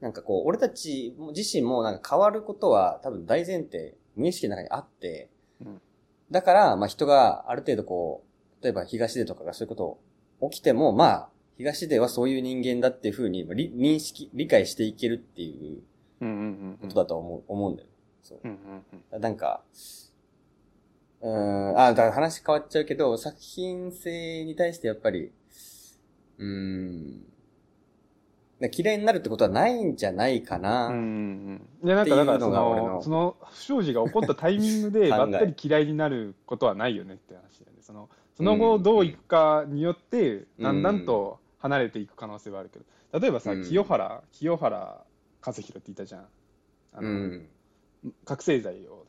[0.00, 5.80] なんかこう、俺たちも自身もなんか変わることは多分大前提、無意識の中にあって、うん
[6.30, 8.24] だから、まあ人がある程度こ
[8.60, 9.98] う、例えば東出とかがそういうこ
[10.40, 15.82] と起きても、まあ、東出はそういう人間だっていうふうにり認識、理解していけるっていう
[16.22, 17.88] うんうんうんことだと思う、思うんだよ。
[18.22, 18.40] そう。
[18.42, 18.58] うん
[19.12, 19.62] うんなんか、
[21.24, 25.32] うーん、あ、だから話変わっちゃうけど、作品性に対してやっぱり、
[26.38, 27.24] うーん、
[28.72, 30.88] 嫌いになるってことはないんじゃないかな。
[30.88, 37.82] うんいやなんかだからそのその不祥事が起こったタイミングで ばったり嫌いになることはないよねって話だよね。
[37.82, 42.84] そのその後どういくかによってだんだんと離れていく可能性はあるけど。
[43.20, 43.64] 例えばさうん。
[43.64, 45.04] 清原清原
[45.44, 46.26] 和弘っていたじゃん。
[46.92, 47.48] あの、うん。
[48.24, 49.03] 覚醒剤をはい。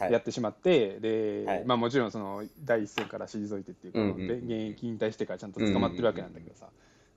[0.00, 1.64] やってしまって、で、はい。
[1.64, 6.68] まあもちろんその第一線から退いてっていうか、うんうんで現役引退してからちゃんと捕まってるわけなんだけどさ、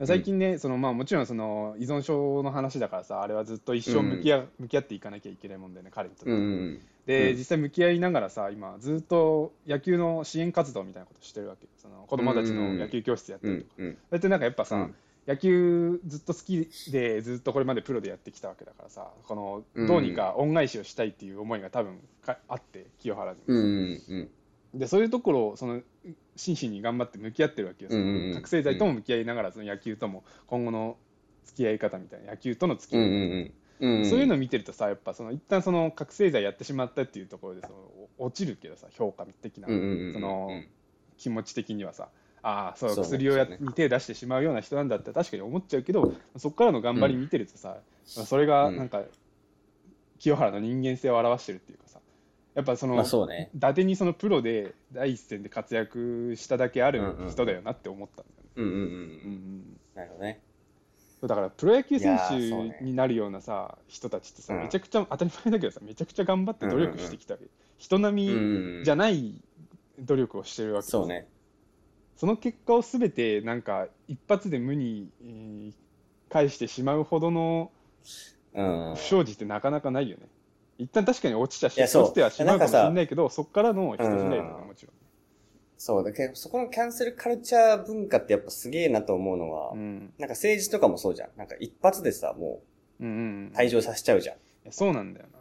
[0.04, 7.38] 最近ねそのまあもちろんその依存症の話だからさあれはずっと一生向き合,、向き合っていかなきゃいけないもんだよね彼にとって、うんうんで、うん。
[7.38, 13.54] 実際向き合いながらさ今ずっと野球の支援活動みたいなことしてるわけよその子供たちの野球教室やったうん。
[13.54, 13.98] うりとか、んうん。
[14.10, 14.94] だってなんかやっぱさ、うん
[15.26, 24.02] 野球ずっと好きでずっとこれまでプロでやってきたわけだからさこのうんどうにか恩返しをしたいっていう思いが多分かあって清原に、うんうん
[24.74, 24.78] うん。
[24.80, 25.80] でそういうところをその
[26.34, 30.96] 真摯に頑張って向き合ってるわけよ、うんうんうん覚醒剤とも向き合いながらその野球とも今後の
[31.44, 33.16] 付き合い方みたいな野球との付きうん合い方、
[33.80, 34.10] うんうん。
[34.10, 37.74] そういうのを見てるとさやっぱその一旦その覚醒剤やってしまったっていうところでその
[38.18, 40.12] 落ちるけどさ評価的な、うんうんうんうん。
[40.14, 40.62] その
[41.18, 42.08] 気持ち的にはさ
[42.42, 49.02] ああそう薬をやに手出してしまうような人なんだって確かに思っちゃうけどそこからの頑張り見てるとさ、それがなんか
[50.18, 52.00] 清原の人間性を表してるっていうかさ
[52.54, 53.50] やっぱその、まあそうね。
[53.54, 58.50] 伊達にそのプロで第一線で活躍しただけあるうんうん人だよなって思ったんだよね。
[58.56, 58.80] うんうんうん。
[58.80, 60.40] うんうんなるほどね。
[61.22, 67.46] だからプロ野球選手になるようなさ人たちってさ、うんめちゃくちゃ当たり前だけどさめちゃくちゃ頑張って努力してきたわけ、
[67.78, 69.34] 人並うんみじゃない
[70.00, 71.28] 努力をしてるわけですそうね。
[72.16, 75.72] その結果をすべてなんか一発で無に、えー
[76.32, 77.70] 返してしまうほどの
[78.54, 78.94] うん。
[78.96, 80.28] 不祥事ってなかなかないよね。
[80.78, 84.92] 一旦確かに落ちちゃし落ちてはしまうかもしれないけど、そこからの人次第だもちろ
[85.76, 89.76] そう、だけど、そこのキャンセルカルチャー文化ってやっぱすげえなと思うのは、ん。
[89.76, 89.98] うん。
[90.18, 91.30] なんか政治とかもそうじゃん。
[91.36, 92.62] なんか一発でさ、も
[93.00, 94.36] うんうんう退場させちゃうじゃん。
[94.36, 95.38] いやそうなんだよな。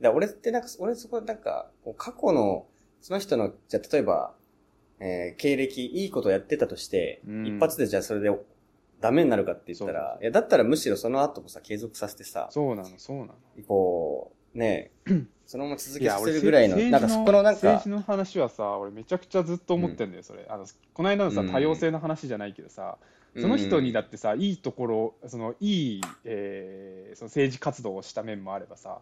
[0.00, 2.66] だ俺ってなんか、俺そこなんか、過去の、
[3.00, 4.34] その人の、じゃあ例えば、
[5.00, 7.46] えー経歴、いいことやってたとして、うん。
[7.46, 8.30] 一発でじゃあそれで
[9.00, 13.34] ダメになるかって言ったら、いや、だったらむしろその後もさ、継続させてさ、そうなの、そうなの。
[13.66, 14.90] こう、ね
[15.46, 20.46] そのまま続けさせ俺、るぐらいの、政治なんかそこのなんか政治、の話はさ、俺めちゃくちゃずっと思ってんだよ、それ。
[20.48, 21.50] あの、この間のさ、うん。
[21.50, 22.98] 多様性の話じゃないけどさ、
[23.38, 29.00] その人にだってさ、いいところ、その、いい、えーその政治活動をした面もあればさ、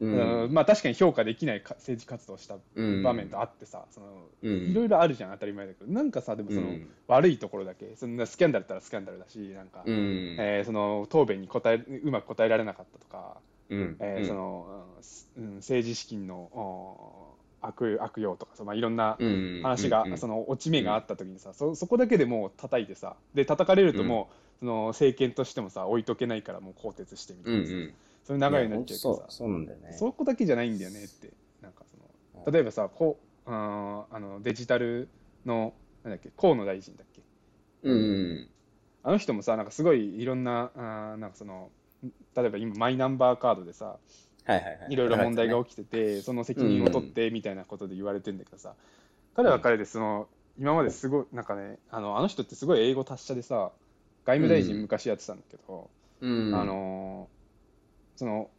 [0.00, 0.52] ううん。
[0.52, 3.02] まあ確かに評価できないか政治活動をしたうん。
[3.02, 4.06] 場面とあってさ、その
[4.42, 4.70] うん。
[4.70, 6.88] いろいろあるじゃん、当たり前だけど、なんかさ、でもその、うん。
[7.08, 10.36] 悪いところだけ、そんなスキャンダルだったらスキャンダルだし、なんか、うん。
[10.38, 13.96] えーその答弁に答えうまく答えられなかったとか、うん。
[14.00, 14.86] えーその
[15.36, 20.18] うん政治資金のお悪悪用とかさ、まあ、いろんなうん、話が、うん。
[20.18, 27.58] その落ち目があった時にさ、そそこだけでもう叩いてさ、で叩かれるともう、その政権としてもさ、置いとけないからもう更迭してみたいな
[28.26, 29.92] そういう流れになっちゃうけどさそう、、なんだよね。
[29.92, 31.30] そこだけじゃないんだよねって、
[31.62, 31.96] なんかそ
[32.38, 35.08] の例えばさ、こうあーあのデジタル
[35.44, 37.22] の、なんだっけ、河野大臣だっけ、
[37.82, 38.48] うんうん。
[39.04, 41.70] あの人もさ、なんかすごいいろんな、あーなんかその、
[42.36, 43.96] 例えば今、マイナンバーカードでさ、
[44.44, 44.92] はいはいはい。
[44.92, 48.74] いろいろ問題が起きてて、その責任を取ってみたいなことで言われてんだけどさ、
[49.34, 53.70] 彼は彼でその、今まですごい、なんかね、あのあの人ってすごい英語達者でさ、
[54.24, 56.54] 外務大臣昔やってたんだけど、うん。
[56.54, 57.35] あ、のー
[58.16, 58.50] その、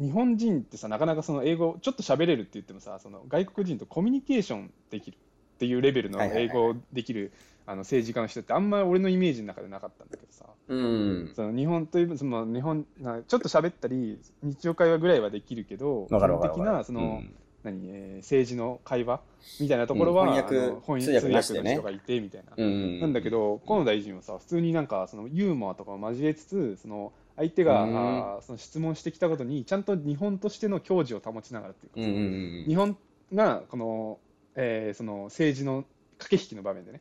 [0.00, 5.18] 日本人ってさ、なかなかその英語、ちょっと喋れるって言ってもさ、その外国人とコミュニケーションできるっ
[5.58, 7.32] ていうレベルの英語できる
[7.66, 11.32] あの政治家の人って、あんまり俺のイメージの中でなかったんだけどさ、うん。
[11.34, 17.22] その日本というその日本なちょっと喋ったり日常会話ぐらいはできるけど基本的なその、
[17.64, 19.20] 何えー政治の会話
[19.60, 20.80] みたいなところは、うん。
[20.80, 22.64] 翻訳翻通訳の人がいてみたいな、うん。
[22.64, 23.00] うん。
[23.00, 32.64] なんだけど河野大臣はさ普通になんかそのユーモアとかを交えつつその相手が、うんあーその質問してきたことにちゃんと日本としての矜持を保ちながらっていうかうんうんうん。
[32.66, 32.96] 日本
[33.32, 34.18] がこの、
[34.56, 35.84] えーその政治の
[36.18, 37.00] 駆け引きの場面でね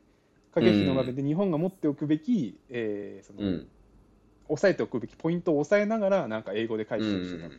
[0.54, 3.68] 駆け引きの場面で日本が持っておくべき、えーそのうん。
[4.50, 7.50] 押さえておくべきポイントを押さえながらなんか英語で返うんしてして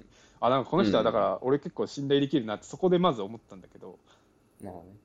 [0.41, 3.99] た、あなんかこの人はだから俺結構信頼できるなってそこでまず思ったんだけど
[4.62, 4.97] なるほどね。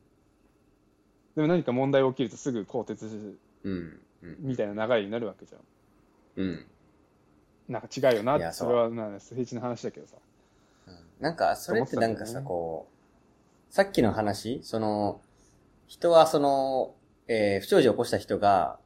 [1.35, 3.99] でも何か問題が起きるとすぐ更迭うん。
[4.21, 4.35] うん。
[4.39, 5.61] みたいな流れになるわけじゃん
[6.37, 6.65] うん。
[7.67, 10.15] なんか違うよないやそれはな政治の話だけどさ。
[11.19, 12.45] なんか、それってなんかさ、ね。
[12.45, 15.21] こう、さっきの話、その、
[15.87, 16.95] 人はその、
[17.27, 18.77] えー不祥事を起こした人が、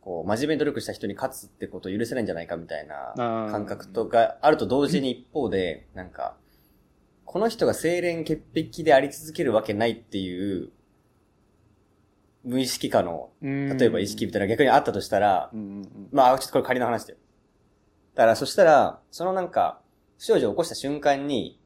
[0.00, 6.36] こう、真面目に努力した人に勝つってことを許せないんじゃないかみたいな感覚とがあると同時に一方で、なんか、
[7.24, 10.70] この人が清廉潔癖であり続けるわけないっていう、
[12.44, 16.08] 無意識化の、例えば意識みたいな逆にあったとしたら、うんうんうん。
[16.12, 17.18] まあ、ちょっとこれ仮の話だよ。
[18.16, 19.80] だから、そしたら、そのなんか、
[20.18, 21.60] 不祥事を起こした瞬間に、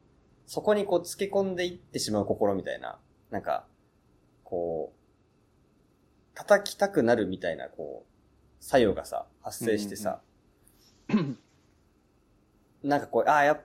[0.45, 2.99] そこにこう、つけ込んでいってしまう心みたいな、
[3.31, 3.65] なんか、
[4.43, 10.21] こう、叩きたくなるみたいな、こう、作用がさ、発生してさ、
[12.83, 13.61] なんかこう、ああ、や、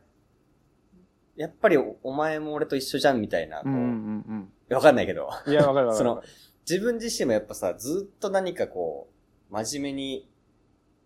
[1.37, 6.05] やっぱりおお前も俺と一緒じゃんみたいな、こう、うんうんわかんないけど、うんいやわかるわかる。
[6.05, 6.23] その
[6.69, 9.09] 自分自身もやっぱさ、ずっと何かこ
[9.51, 10.29] う、真面目に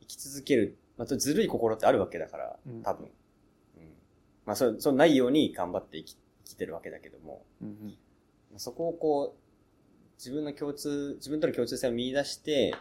[0.01, 3.07] 生き続ける、またずるい心ってあるわけだからうん、多分。
[3.79, 3.83] うん。
[4.45, 7.95] まあ、そ、そうないように頑張って生き、生きてるわけだけども、うんうん
[8.57, 9.41] そこをこう、
[10.19, 12.75] 自分の共通、自分との共通性を見出して、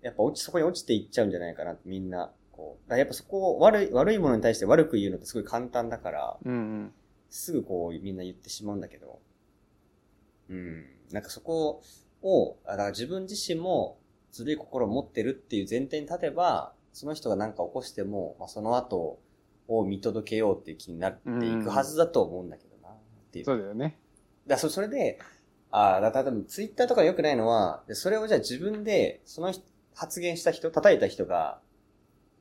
[0.00, 2.32] やっぱ落ち、そこに落ちていっちゃうんじゃないかな、みんな。
[2.50, 2.90] こう。
[2.90, 6.92] だやっぱそこを悪い、悪いものに対して悪く言うのってすごい簡単だから、うんうん
[7.30, 9.20] すぐこうみんな言ってしまうんだけど、
[10.48, 10.84] うん。
[11.12, 11.82] なんかそこ
[12.22, 13.98] を、あだから自分自身も
[14.32, 19.18] ずるい心を持ってるっていう前提に立てば、その人が何か起こしても、まあ、その後
[19.68, 22.92] を見届けようっていう気になっていくはずだと思うんだけどな、っ
[23.32, 23.44] ていう。
[23.44, 23.98] そうだよね。
[24.46, 25.18] だそそれで、
[25.70, 31.58] ああ、だから多分ツイッターとかで良くないのは、でそれをじゃあ自分で、その人発言した人、叩いた人が、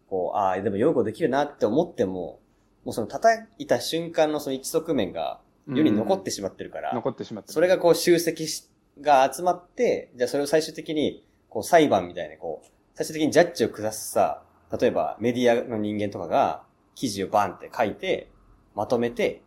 [0.07, 2.39] こう、ああ、でも擁護できるなって思っても、
[2.85, 7.53] もうその叩いた瞬間のその一側面が世に残ってしまってるから、残ってしまってる。
[7.53, 8.69] それがこう集積し、
[9.01, 14.43] が集まって、じゃあそれを最終的に、こう裁判みたいな、こう、最終的にジャッジを下すさ、
[14.79, 16.63] 例えばメディアの人間とかが
[16.95, 18.29] 記事をバンって書いて、
[18.75, 19.41] まとめて、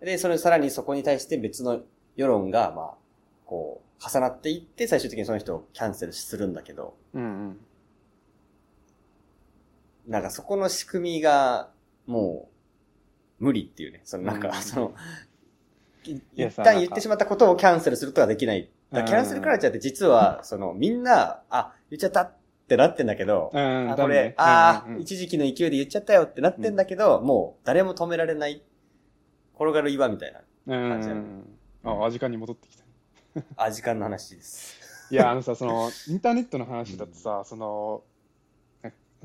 [0.00, 1.80] で、それさらにそこに対して別の
[2.16, 2.94] 世論が、まあ、
[3.44, 7.60] こう、重なっていって、最終的にその人をキャンセルするんだけど、うんうん。
[10.06, 11.70] なんかそこの仕組みが、
[12.06, 12.48] も
[13.40, 14.02] う、無理っていうね。
[14.04, 14.94] そのなんか、うんその、
[16.04, 16.22] 一
[16.56, 18.70] 旦言ってしまったことをキャンセルすることができない。
[18.92, 24.34] キャンセルカルチャーって実は、その、みんな、あ、言っちゃったってなってんだけど、うんあ、これ、ね。
[24.36, 25.02] あうんうんうん。
[25.02, 28.62] 一時期の勢いで言っちゃったよってなってんだけど、もう誰も止められない、
[29.54, 31.22] 転がる岩みたいな、うん感じだね。
[31.84, 32.84] ああ時間に戻ってきた
[33.56, 34.76] あ、時間の話です。
[35.10, 38.02] いやあのさその インターネットの話だとさ、その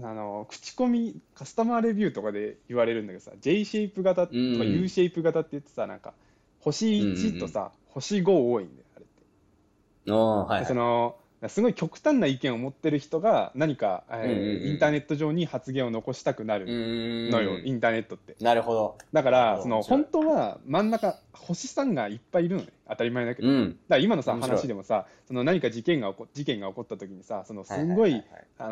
[0.03, 4.41] あの口コミカスタマーレビューとかで言われるんだけどさ J シェイプ型とかうん。
[4.81, 6.13] U シェイプ型って言ってさなんか
[6.59, 10.59] 星1とさ、星5多いんだよあれって、おー、はい、はい。
[10.61, 11.15] でその
[11.49, 14.67] すごい極端な意見を持ってる人が何か、えーうんうんうん。
[14.67, 16.65] インターネット上に発言を残したくなうる
[17.31, 18.35] のよ、インターネットって。
[18.41, 18.97] なるほど。
[19.11, 23.69] だからその本当は真ん中星さんがいっぱいいるのね当たり前だけど、うん。
[23.69, 28.25] だから今のさ話でもさその何か事件が起こ事件が起こった時にさそのすごはい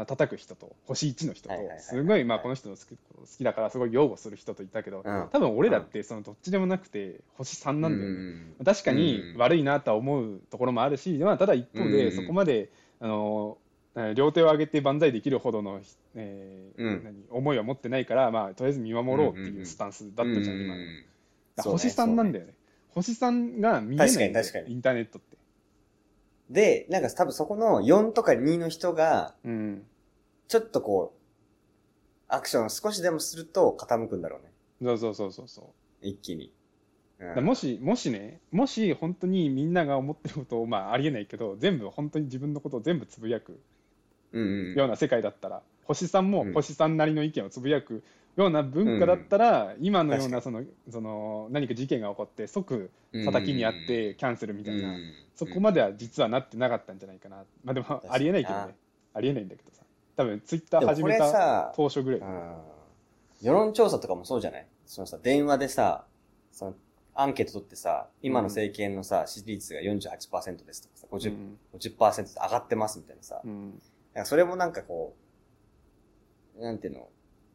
[0.05, 5.29] 叩く人と星1の人とすごいまあこの人の好き好きだからすごい擁護する人といたけどうん。
[5.31, 8.33] 多分俺らってそのどっちでもなくて星3なんだよね。
[8.33, 9.37] ね確かにうん。
[9.37, 11.91] 悪いなとは思うところもあるしまあただ一方うん。
[11.91, 13.57] でそこまであの
[13.95, 15.79] えー両手を上げて万歳できるほどの
[16.15, 17.03] えーうん。
[17.03, 20.75] 何思いは持ってないからまあとりあえず見守ろうっていうスタンスだったじゃん今。
[20.75, 20.81] の
[21.55, 22.53] だから星3なんだよね
[22.93, 25.37] 星3が見えない確かに確かにインターネットって
[26.49, 29.83] で、なんか多分そこの4とか2の人が、うん
[30.47, 31.19] ちょっとこう、
[32.27, 34.51] アクションを少しでもすると傾くんだろうね。
[34.81, 35.61] そうそうそうそうそ
[36.01, 36.51] う一気に。
[37.19, 43.59] うんもし、もしね、もし本当にみんなが思ってることを、まあありえないけど、全部本当に自分のことを全部つぶやく
[44.31, 44.75] うんうん。
[44.75, 48.03] ような世界だったら、星さんもうん星さんなりの意見をつぶやく
[48.39, 52.89] ような文化だったら、今のような確そのその何か事件が起こって即
[53.25, 55.13] 叩きにあってキャンセルみたいな、うん。
[55.35, 57.43] そこまでは実はなってなかったんじゃないかな。
[57.63, 58.75] まあでもありえないけどあね。
[59.13, 59.83] ありえないんだけどさ。
[60.15, 62.19] 多分ツイッター始めたさ、当初ぐらい。
[62.19, 62.55] うん。
[63.41, 64.67] 世論調査とかもそうじゃない？
[64.85, 66.05] そのさ、電話でさ、
[66.51, 66.75] その、
[67.15, 73.81] アンケート取ってさ、今の政権のさ、支持率が48%ですとかさ、う50%、ん50%で上がってますみたいなさ、うん。
[74.23, 75.15] それもなんかこ
[76.57, 77.07] う、なんていうの、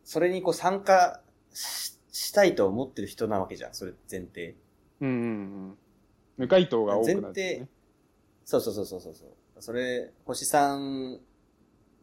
[0.05, 1.21] それにこう参加
[1.53, 4.55] ししたいと思ってる人なわけじゃん、それ前提。
[5.01, 5.21] うんうんう
[5.71, 5.79] ん
[6.37, 7.69] 無回答が多くなる、前提
[8.45, 9.15] そうそうそうそうそう
[9.61, 11.21] それ、星さん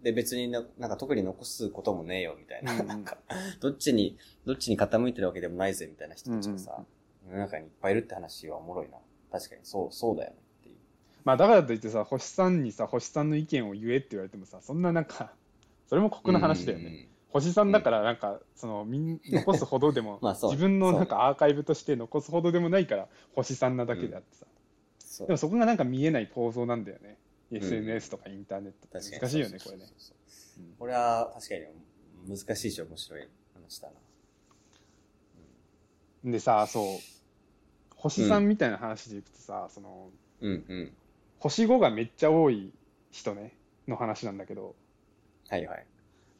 [0.01, 2.73] で別にななんか特に残すこともねえよ、みたいな。
[2.73, 3.17] うんうんなんか、
[3.59, 6.83] どっちに、どっちに傾いてるわけでもないぜ、みたいな人たちがさ、
[7.27, 8.97] 世の中にいっぱいいるって話はおもろいな。
[9.31, 10.75] 確かに、そう、そうだよねっていう。
[11.23, 15.33] まあだからといってさ星さんにさ星さんの意見を言えって言われてもさそんななんか
[15.87, 17.11] それも酷な話だよね、ね。
[17.32, 24.46] 星さんだからなんかそのみん残すほどでも自分のなんかアーカイブとして残すほどでもないから星さんなだけであってさ、
[25.00, 25.28] そう。
[25.28, 27.17] でもそこがなんか見えない構造なんだよね、
[27.52, 27.58] ん。
[27.58, 29.20] SNS とかインターネットって。
[29.20, 29.86] 難しいよねこれね。
[30.78, 31.56] これは確か
[32.28, 33.89] に難しいし面白い話だ
[36.24, 36.32] な。
[36.32, 36.86] でさそう。
[37.96, 40.10] 星さんみたいな話でいくとさ、その
[40.41, 40.94] うんうん。
[41.39, 42.74] 星5がめっちゃ多い
[43.12, 43.54] 人ね。
[43.88, 44.76] の話なんだけど。
[45.50, 45.86] はいはい。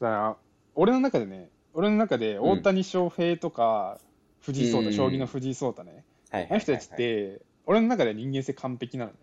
[0.00, 0.36] だから
[0.74, 3.98] 俺の中でね俺の中で大谷翔平とか
[4.42, 4.94] 藤井聡太、うん。
[4.94, 6.04] 将棋の藤井聡太ね。
[6.30, 9.16] あの人たちって、俺の中で人間性完璧なのね。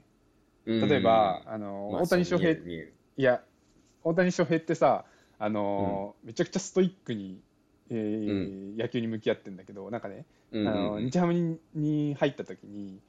[0.65, 2.57] うん、例えば、あの、まあ大谷翔平、い
[3.17, 3.41] や、
[4.03, 5.05] 大谷翔平ってさ、
[5.37, 7.41] あの、めちゃくちゃストイックに、
[7.89, 10.25] えー野球に向き合ってんだけど、なんかね。
[10.53, 12.99] あのうん日ハムにに入った時に、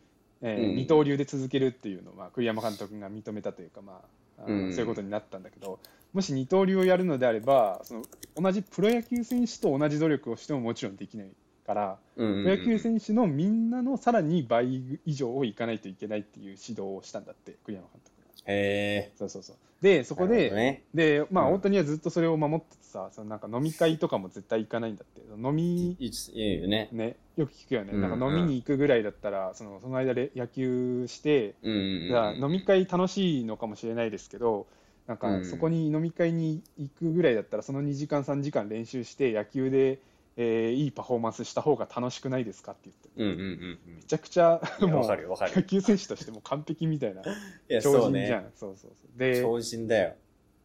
[0.43, 0.77] えーうん。
[0.77, 4.09] 二刀流で続けるっていうのを、まあ、栗山監督が認めたというか、まあ、
[4.47, 5.79] うんそういうことになったんだけど、
[6.13, 8.03] もし二刀流をやるのであれば、その
[8.37, 11.31] 同じプロ野球選手と同じ努力をしてももちろんできない
[11.67, 18.20] から、うんうんプロ野球選手のみんなのさらに倍以上をいかないといけないっていう指導をしたんだって、栗山監督が。
[18.47, 19.13] へえ。
[19.17, 19.57] そうそうそう。
[19.81, 25.21] で、そこで、ね、で、まあ、うん大谷はずっとそれを守っててさ、そのなんか飲み会とかも絶対行かないんだって。
[25.43, 26.89] 飲み、いいよね。
[26.93, 27.93] ね、よく聞くよね。
[27.95, 32.45] うんなんか飲みに行くぐらいだったら、そのその間で野球して、うんうんじゃあうん。
[32.45, 34.67] 飲み会楽しいのかもしれないですけど、
[35.07, 39.99] なんかうんそこに飲み会に行くぐらいだったら、その2時間、3時間練習して、野球で、
[40.43, 43.97] えーいいパフォーマンスした方が楽しくないですかって言って、うんうんうんうん。
[43.97, 47.23] めちゃくちゃ、もう野球選手としても完璧みたいな、
[47.83, 48.09] 超。
[48.09, 48.51] 人じゃん。
[48.57, 50.15] そうそうそうで超人だよ。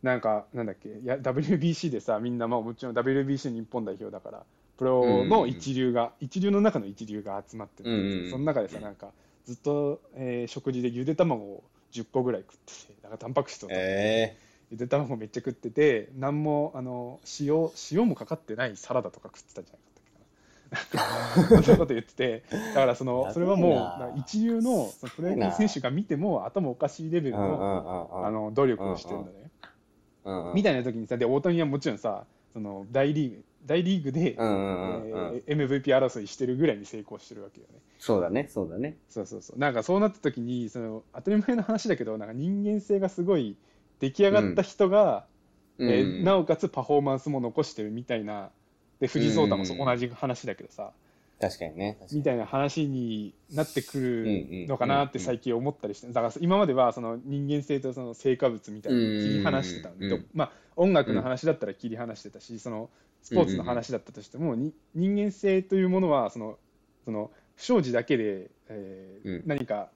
[0.01, 4.45] なんか、なんだっけ、いや WBC でさ、みんな、まあ、もちろん WBC 日本代表だから、
[4.77, 9.11] プロの一流が、一流の中の一流が集まってるその中でさ、なんか、
[9.43, 13.83] ずっと、えー食事でゆで卵を10個ぐらい食ってて、なんかタンパク質を取って。
[13.85, 14.44] え
[14.75, 19.75] ゆで卵めっちゃ食ってて、なんも、あの、塩、塩もかかってないサラダとか食ってたんじゃ
[20.71, 21.61] なかったっけな。
[21.63, 28.25] そんなこと言ってて、だからその、それはもう、一流のそのプロ野球選手が見ても頭おかしいレベルの、うん。
[28.25, 29.49] あの、努力をしてるんだね。
[30.53, 34.35] みたいな時にさ、で、大谷はもちろんさ、その大リーグ、大リーグで。
[34.37, 37.79] えー MVP 争いしてるぐらいに成功してるわけよね。
[37.99, 38.97] そうだね、そうだね。
[39.09, 39.59] そうそうそう。
[39.59, 43.55] なんかそうなった時に、その当たり前の話だけど、なんか人間性がすごい
[43.99, 45.25] 出来上がった人が、
[45.77, 45.89] うん。
[45.89, 48.49] えーなおかつパフォーマンスも残してるみたいな、
[48.99, 49.85] で、藤井聡太もそううん。
[49.85, 50.93] 同じ話だけどさ、
[51.39, 51.97] 確かにね。
[52.13, 59.99] みたいな話になってくうんるうんのかなって最近思ったりして、だから今まではその人間性とその成果物みたいなのを切り離してたん。
[59.99, 62.89] で、まあ音楽の話だったら切り離してたし、その
[63.21, 66.57] スポーツの話だったとしても、に人間性というものはその
[67.03, 69.43] その不祥事だけで、えーうん。
[69.45, 69.89] 何か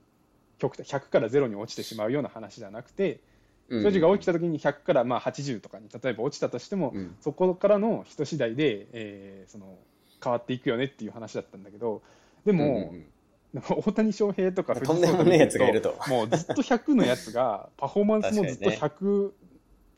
[0.57, 3.21] 極端100から0に落ちてしまうような話じゃなくて、
[3.69, 3.79] うん。
[3.79, 7.15] 不祥事が起きた時に100からまあ80とかに例えば落ちたとしても、うん。
[7.21, 9.77] そこからの人次第で、えーその
[10.21, 12.01] 変わっていくよねっていう話だったんだけど
[12.43, 13.05] でも、うん
[13.51, 15.95] 大谷翔平とかとんでもねえやつがいると。
[16.07, 19.31] もうずっと100のやつがパフォーマンスもずっと100、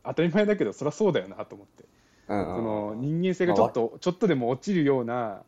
[0.05, 1.83] 当たり前だけどそりゃそうだよなと思って、
[2.29, 5.41] うんうんその人間性がちょっと、ちょっとでも落ちるような、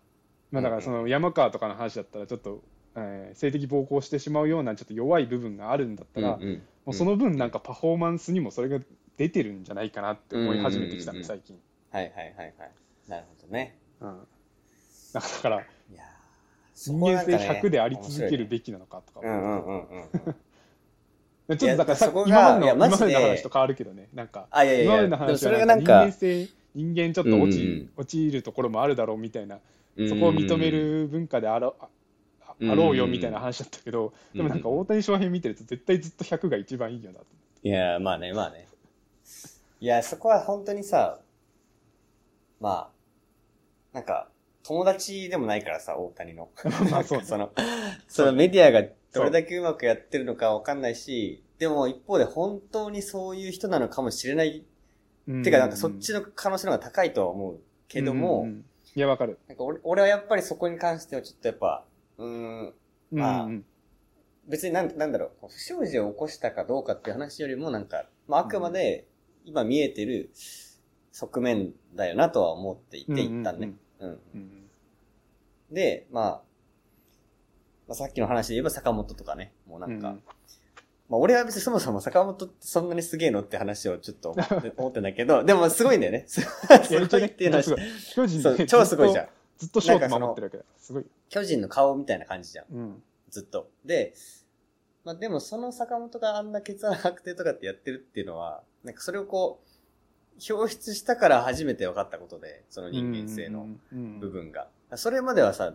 [0.51, 2.61] まあ、だからその山川とかの話だったらちょっと、
[2.95, 6.53] えー性的暴行してしまうようなちょっと弱い部分があるんだったら、うんうん。
[6.85, 8.79] もうその分なんかパフォーマンスにもそれが
[9.17, 11.57] 出てるんじゃないかなって思い始めてきたうん最近、
[11.91, 12.71] はいはいはいはい。
[13.07, 13.77] なるほどね。
[14.01, 14.19] うん、
[15.13, 15.59] だからい
[15.95, 19.29] やー人間性100であり続けるべきなのかとかね。
[19.29, 21.57] うんうんうん。
[21.57, 29.59] ちょっとだからさ今までの今までの話と変わるけどねなんかあ、いやい今まやいや、での話はそれがなんか人間か、性人間ちょっと落ち,、落ちるところもあるだろうみたいな
[29.97, 30.09] うん。
[30.09, 31.75] そこを認める文化であろ
[32.61, 34.37] あろうよみたいな話だったけど、うん。
[34.37, 37.25] でもなんか大谷翔平見てると絶対ずっと100が一番いいよなと。
[37.63, 38.67] いや、まあね、まあね。
[39.79, 41.19] いや、そこは本当にさ、
[42.59, 44.29] まあ、なんか、
[44.63, 46.49] 友達でもないからさ、大谷の。
[46.89, 47.51] まあそうなんかその、
[48.07, 54.65] そのメディアがどれだけうまくやってるのかわかんないし、でも一方で本当にそういう人なのかもしれない。
[55.43, 58.65] てか、なんかそっちの可能性の方が高いとは思うけども、うんうんうん。
[58.95, 61.85] いやわかる、なんか俺俺はやっぱりそこに関してはちょっとやっぱ、
[62.17, 62.73] うーん、
[63.11, 63.51] まあうん。
[63.51, 63.65] うん
[64.45, 69.07] 別になんなんだろう、不祥事を起こしたかどうかっていう話よりもなんか、まああくまで
[69.45, 70.31] 今見えてる
[71.13, 73.73] 側面だよなとは思っていて、一旦ね。
[73.99, 74.19] うん
[75.71, 76.25] で、まあ、
[77.87, 80.23] まあ、さっきの話で言えば坂本とかね、もうなんか、うん
[81.09, 84.35] まあ俺は別にそもそも坂本ってそんなにすげえのって話をちょっと
[84.77, 86.25] 思って んだけど、でもすごいんだよね。
[86.27, 87.79] すごいっていうのはすごい
[88.15, 89.27] 巨人そうで超すごいじゃん。
[89.63, 92.65] ずっとショート守ってるわけだすごい、巨人の顔みたいな感じじゃん。
[92.75, 93.71] うんずっと。
[93.83, 94.13] で、
[95.03, 103.67] まあでもその坂本があんな血圧測定とかってやってるっていうのは、なんかそれをこう、表出したから初めて分かったことで、その人間性の
[104.19, 104.67] 部分が。
[104.95, 105.73] それまではさ、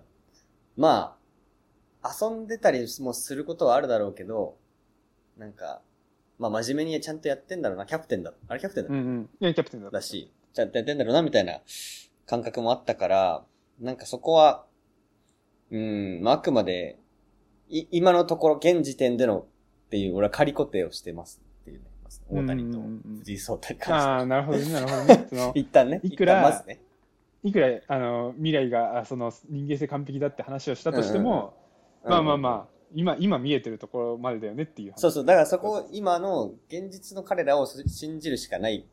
[0.77, 1.17] ま
[2.03, 4.57] あ、遊んでたりもすることはあるだろうけど、
[5.37, 5.81] なんか、
[6.39, 8.33] まあ真面目にちゃんとやってんだろうな、キャプテンだ。
[8.47, 11.61] あれキャプテンだうんうんいやキャプテンだだし、ちゃんとやってんだろうな、みたいな
[12.27, 13.45] 感覚もあったから、
[13.81, 14.65] なんかそこは、
[15.71, 16.99] うん、まあ、あくまで、
[17.69, 19.45] い、今のところ現時点でのっ
[19.91, 21.85] ていう、俺は仮固定をしてますっていうね。
[22.31, 24.09] 大谷とうんうんうん藤井聡太に関して。
[24.09, 26.01] ああなるほどねなるほどねその 一旦ね。
[26.03, 26.81] いくらまずね。
[27.45, 31.55] いくらあの未来があその人間性完璧だって話をしたとしても、
[32.05, 35.25] まあまあまあ今今見えてるところまでだよねっていう話そうそう。
[35.25, 38.87] だからそこを今の現実の彼らを信じるしかない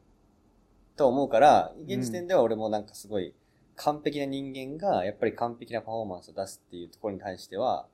[0.95, 3.33] と思うから、現時点では俺もなんかすごい
[3.75, 7.87] 完璧な人間がやっぱり完璧なパフォーマンスを出すっていうところに対しては、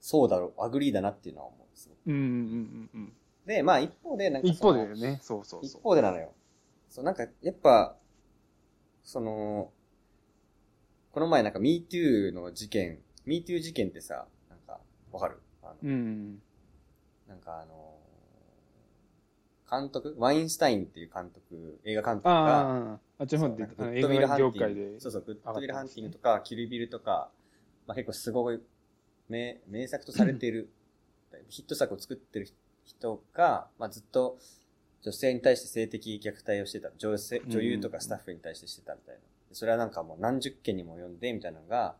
[0.00, 1.94] そうだろう、 agree だなっていうのは思うんですよ。
[2.06, 3.12] うんうんうんうん
[3.46, 5.20] で、まあ一方でなんか一方でね。
[5.22, 5.82] そうそう一そう。
[5.82, 6.32] 方でなのよ。
[6.90, 7.96] そう、なんか、やっぱ、
[9.04, 9.70] その、
[11.12, 14.80] この前なんか MeToo の事件、MeToo 事件ってさ、なんか、
[15.12, 15.40] わかる？
[15.62, 16.42] あの、うん。
[17.28, 17.95] なんかあの、
[19.70, 24.96] 監督ワインスタインっていう監督、映画監督が、ああ、っちの方で、そうなんかあの映グッドウィルハンティング。
[25.00, 27.30] そうそう、グッドウィルハンティングとか、キルビルとか、
[27.86, 28.60] まあ結構すごい
[29.28, 30.70] 名名作とされている、
[31.48, 32.48] ヒット作を作ってる
[32.84, 34.38] 人が、まあずっと
[35.02, 36.90] 女性に対して性的虐待をしてた。
[36.96, 39.20] 女性女優とかスタッフに対してしてたみたいな。
[39.52, 41.96] それはなんかもう何十件にも及んで、みたいなのが、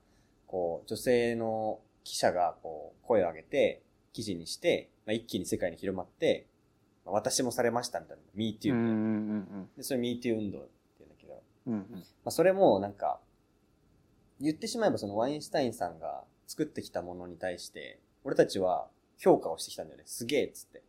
[0.46, 6.46] こう、女性の記者がこう、声を上げて、記事にして、まあ一気に世界に広まって、
[7.07, 8.22] まあ私もされましたみたいな。
[8.34, 8.78] MeToo みたいな。
[8.78, 8.88] うんう
[9.38, 11.78] んで、それ MeToo 運動って言うんだけど、うんうん。
[11.78, 13.20] うんまあ、それもなんか、
[14.40, 18.88] 言ってしまえばそのワインスタインさんが作ってきたものに対して、俺たちは
[19.18, 20.04] 評価をしてきたんだよね。
[20.07, 20.82] すげえっつって。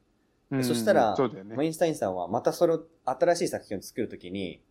[0.52, 0.58] うん。
[0.60, 1.64] でそしたら、ねワ。
[1.64, 4.62] インスタインさんはまたそれを新しい作品を作るときに、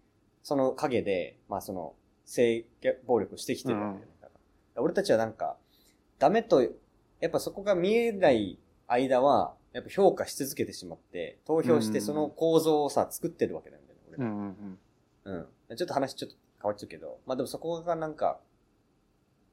[0.42, 1.94] その陰で、まあその、
[2.24, 2.66] 性
[3.06, 4.12] 暴力をしてきてるわけだよね。
[4.20, 4.34] だか
[4.74, 5.56] ら俺たちはなんか、
[6.18, 6.68] ダメと、や
[7.28, 14.78] っぱそこが見えない間は、やっぱ評価し続けてしまって、投票してその構造をさ、作ってるわけなんだよね、俺らうんうん
[15.26, 15.48] うん。
[15.68, 15.76] うん。
[15.76, 18.40] ちょっと話ちょっと変わっちゃうけど、まあでもそこがなんか、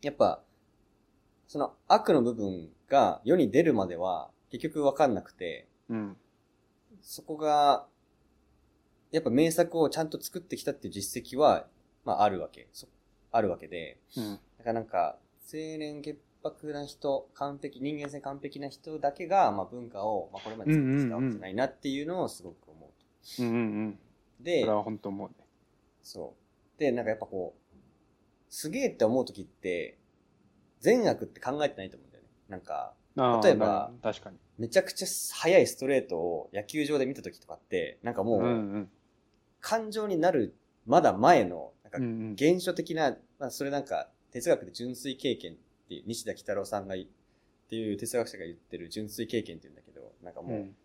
[0.01, 0.41] やっぱ、
[1.49, 6.15] その悪の部分が世に出るまでは結局わかんなくて、うん。
[7.01, 7.85] そこが、
[9.11, 11.67] やっぱ名作をちゃんと作ってきたっていう実績は、
[12.05, 12.69] まああるわけ。
[12.71, 12.87] そ
[13.33, 14.39] あるわけで、うん。
[14.57, 15.17] だからなんか、
[15.53, 23.93] 青年潔白な人、完璧、人間性完璧な人だけが、まあ文化を、まあこれまで作ってきたわけじゃないなっていうのをすごく思ううんうんうん。
[23.93, 24.43] と。
[24.43, 25.35] でそれ、は本当思うね。
[26.01, 26.35] そ
[26.77, 26.79] う。
[26.79, 27.63] で、なんかやっぱこう、
[28.49, 29.97] すげえって思うときって、
[30.79, 32.29] 善悪って考えてないと思うんだよね。
[32.49, 32.93] なんか、
[33.43, 34.37] 例えば確かに。
[34.57, 38.89] めちゃくちゃ速いストレートを野球場で見たときとかって、なんかもう、うんうん。
[39.61, 42.35] 感情になる、まだ前の、なんかうんうん。
[42.37, 47.07] 原初的な、まあそれなんか、哲学で純粋経験っていう、西田喜太郎さんがい、っ
[47.69, 50.75] ていう哲学者が言ってる純粋経験って言うんだけど、なんかもう、うん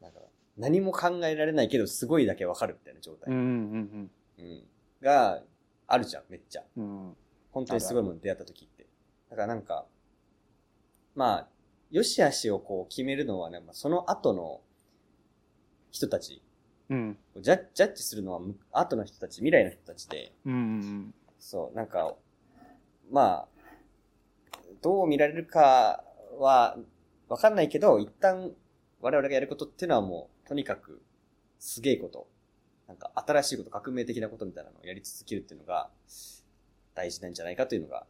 [0.00, 0.20] なんか、
[0.56, 3.32] 何も考えられないけど、すごいだけわかるみたいな状態。
[3.32, 4.62] うんうんうん。
[5.00, 5.42] が、
[5.86, 6.62] あるじゃん、めっちゃ。
[6.76, 7.08] うん。
[7.08, 7.16] うん。
[7.50, 8.86] 本当にすごいものに出会った時って。
[9.30, 9.86] だからなんか、
[11.14, 11.48] まあ、
[11.90, 14.60] 良し悪しをこう決めるのはね、まあ、その後の
[15.90, 16.42] 人たち、
[16.90, 17.18] うん。
[17.40, 22.14] ジャッジャッジするのはむ後の人たち、未来の人たちで、うんうんそう、なんか、
[23.10, 23.48] まあ、
[24.82, 26.04] どう見られるか
[26.38, 26.76] は
[27.28, 28.52] わかんないけど、一旦
[29.00, 31.02] 我々がやることっていうのはもう、とにかく
[31.58, 32.28] すげえこと、
[32.86, 35.90] なんか新しいこと、革命的なことみたいなのをやり続けるっていうのが
[36.94, 38.06] 大事なんじゃないかというのが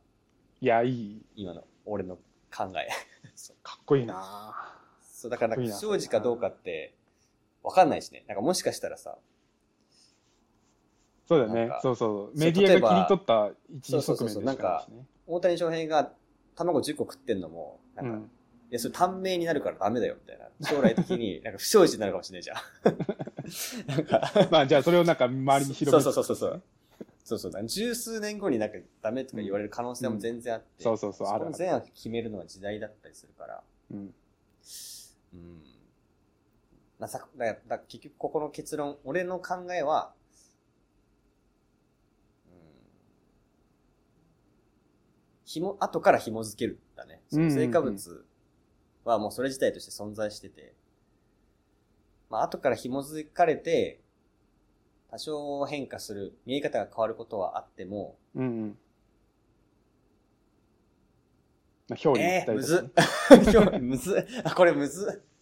[0.60, 1.22] いや、いい。
[1.36, 2.88] 今の俺の考え。
[3.36, 4.54] そうかっこいいな
[5.02, 6.94] そう、だから不祥事かどうかって
[7.62, 8.24] わかんないしね。
[8.26, 9.18] なんかもしかしたらさ、
[11.28, 11.54] そうだ。
[11.54, 11.96] ねそうそう。
[11.96, 14.88] そうメディアが切り取った一そうそうそう時側面でしなんか。
[15.26, 16.12] 大谷翔平が
[16.56, 18.30] 卵10個食ってんのも、なんか、いうん。
[18.70, 20.46] や、それ短命になるからダメだよ、みたいな。
[20.66, 22.56] 将来的に、 なんか不祥事になるかもしれないじゃん。
[23.86, 26.62] なんか、まあ、じゃあそれをなんか周りに広めそうそうそうそう。
[27.24, 27.62] そうそうだ。
[27.64, 30.82] 十数年後になんかダメとか言われる可能性も全然あって。
[30.82, 33.62] そうそうそうある善悪決めるのは時代だったりするから。
[33.90, 34.14] うん。
[35.34, 35.62] うん。
[36.98, 40.14] まあ、さ、だだ結局ここの結論、俺の考えは、
[42.46, 42.52] うん。
[45.48, 47.22] 紐、後から紐付けるんだね。
[47.30, 48.26] その成果物
[49.04, 50.74] はもうそれ自体として存在してて、
[52.28, 53.98] まあ、後から紐付かれて、
[55.10, 58.78] 多少変化する、見え方が変わることはあっても、うんうん。
[61.88, 62.92] まあ、表裏えー、一体だむずねっ。
[63.50, 64.42] 今日むずっ。
[64.44, 65.37] あ、これむずっ。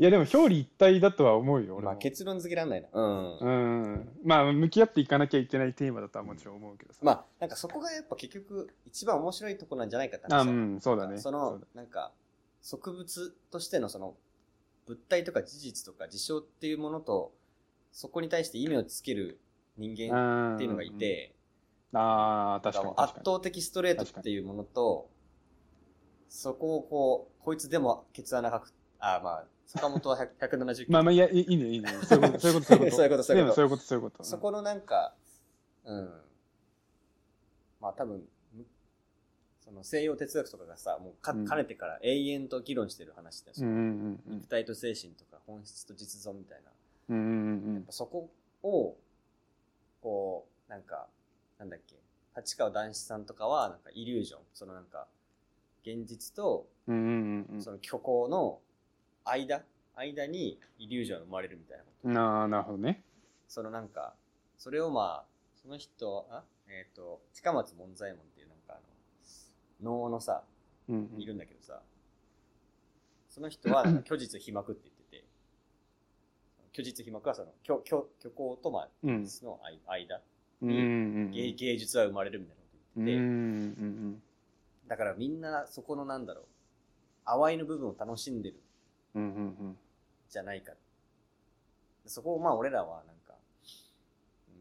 [0.00, 1.90] いや、でも表裏一体だとは思うよ、俺も。
[1.90, 2.88] まあ、結論付けらんないな。
[2.92, 3.38] うん。
[3.38, 3.48] う
[3.96, 4.08] ん。
[4.24, 7.00] まあ、向き合っていかなきゃいけないテーマだとはもちろん思うけどさ。
[7.02, 11.18] まあ、なんかそこがやっぱ結局一番面白いとこなんじゃないかってあ、話だうん、そうだね。
[11.18, 12.12] そのだ、なんか、
[12.62, 14.14] 植物としてのその、
[14.86, 17.32] 物体とか事実とか事象っていうものと、
[17.90, 19.40] そこに対して意味をつける
[19.76, 21.34] 人間っていうのがいて、
[21.92, 22.94] ああ、確かに。
[22.96, 25.10] 圧倒的ストレートっていうものと、
[26.28, 30.86] そこをこう、こいつでもケツ穴かく、あ、まあ、坂本は100 170キロ。
[30.88, 31.88] まあまあ、いや、いいいね、いいね。
[32.08, 33.22] そういうこと、そういうこと、そういうこと。
[33.22, 35.14] そういうことそういうことそういうこのなんか、
[35.84, 36.20] うん。
[37.78, 38.64] まあ多分、む
[39.60, 44.48] その西洋哲学とかがさ、もうか、うんかねてから永遠と議論してる話だし、肉。
[44.48, 46.70] 体と精神とか本質と実存みたいな。
[47.10, 47.86] うんうんうんうん。
[47.90, 48.30] そこ
[48.62, 48.96] を、
[50.00, 51.08] こう、なんか、
[51.58, 51.96] なんだっけ、
[52.34, 55.08] 立川談志さんとかは、なんかイリュージョン、そのなんか、
[55.82, 58.60] 現実とその虚構の
[59.30, 59.62] 間、
[59.96, 62.08] 間にイリュージョンが生まれるみたいなこと。
[62.08, 62.14] うん。
[62.14, 63.04] なあ、なるほどね。
[63.48, 64.14] そのなんか、
[64.56, 68.80] それをまあ、その人、あえっ、と、近松門左衛門っていうなんかあ
[69.84, 70.42] の、能のさ、
[70.88, 71.82] うんうんいるんだけどさ、
[73.28, 75.24] その人は 虚実飛膜って言ってて、
[76.72, 80.22] 虚実被膜はその、虚、虚、虚構とまあ、うん実の間間、
[80.62, 80.74] うんう
[81.28, 84.22] ん芸芸術は生まれるみたいなことうんう言ってて、ん
[84.88, 86.44] だからみんなそこのなんだろう、
[87.24, 88.67] 淡いの部分を楽しんでるんうんうんうん
[90.28, 90.72] じゃないか。
[92.06, 93.34] そこをまあ俺らはなんか、
[94.48, 94.58] うーん、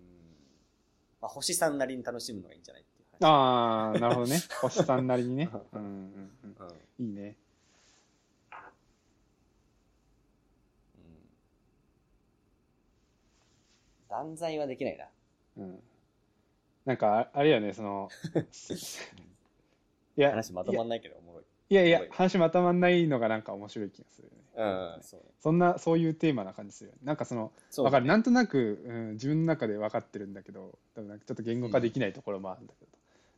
[1.21, 3.29] まあ星さんなりに楽しむのがいいんじゃないっていう話。
[3.29, 6.55] ああなるほどね 星さんなりにねうんうんうん。
[6.99, 7.35] うんいいね
[10.95, 11.29] うん
[14.09, 15.07] 断罪はできないな。
[15.57, 15.83] うん
[16.85, 18.09] なんかああれやねその
[20.15, 21.19] いや話まとまんないけど
[21.69, 21.73] い。
[21.73, 21.89] いやい。
[21.89, 24.37] や話まとまんないのがなんか面白い気がするよね。
[24.57, 24.63] う
[24.99, 25.01] ん、
[25.39, 27.01] そんなそういうテーマな感じするよね。
[27.03, 28.07] なんかそのわかる。
[28.07, 32.91] なんとなく、うん、自分の中で分かってるんだけど多分なんかちょっと言語化できないところもあるんだけど、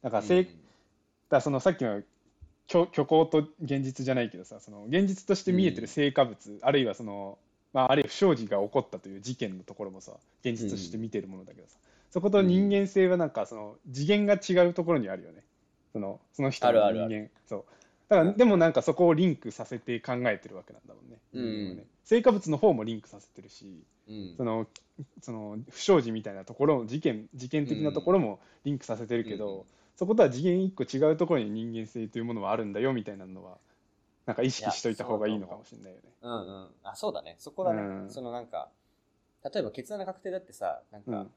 [0.03, 0.47] だからせい、
[1.29, 2.01] だそのさっきの
[2.69, 7.37] 虚虚構と現実じゃないけどさその現実として見えてる成果物、あるいはその、
[7.73, 10.13] まあ、あるいは不祥事が起こったという事件のところもさ
[10.45, 11.75] 現実として見てるものだけどさ、
[12.11, 15.43] そこと人間性はなんかその次元が違うところにあるよね。
[15.91, 17.15] そのその人の人間あるある。
[17.15, 17.65] あるそう
[18.09, 24.67] だからでもなんかそこをリンクさせて考えてるわけなんだもんね,、うんね成果物の方もリンクさせてるしうんその
[25.21, 29.63] その不祥事みたいなところ事件事件的なところもリンクさせてるけど、うん
[29.99, 33.57] そことは次元一個違うところに人間性というものはあるんだよみたいなのは
[34.25, 36.03] なんか意識しといた方がいいのかもしれないよね。
[36.21, 36.69] うんうん。
[36.83, 37.35] あ、そうだね。
[37.39, 37.81] そこだね。
[37.81, 38.69] うんそのなんか、
[39.43, 41.31] 例えば決断の確定だってさ、なんか、うん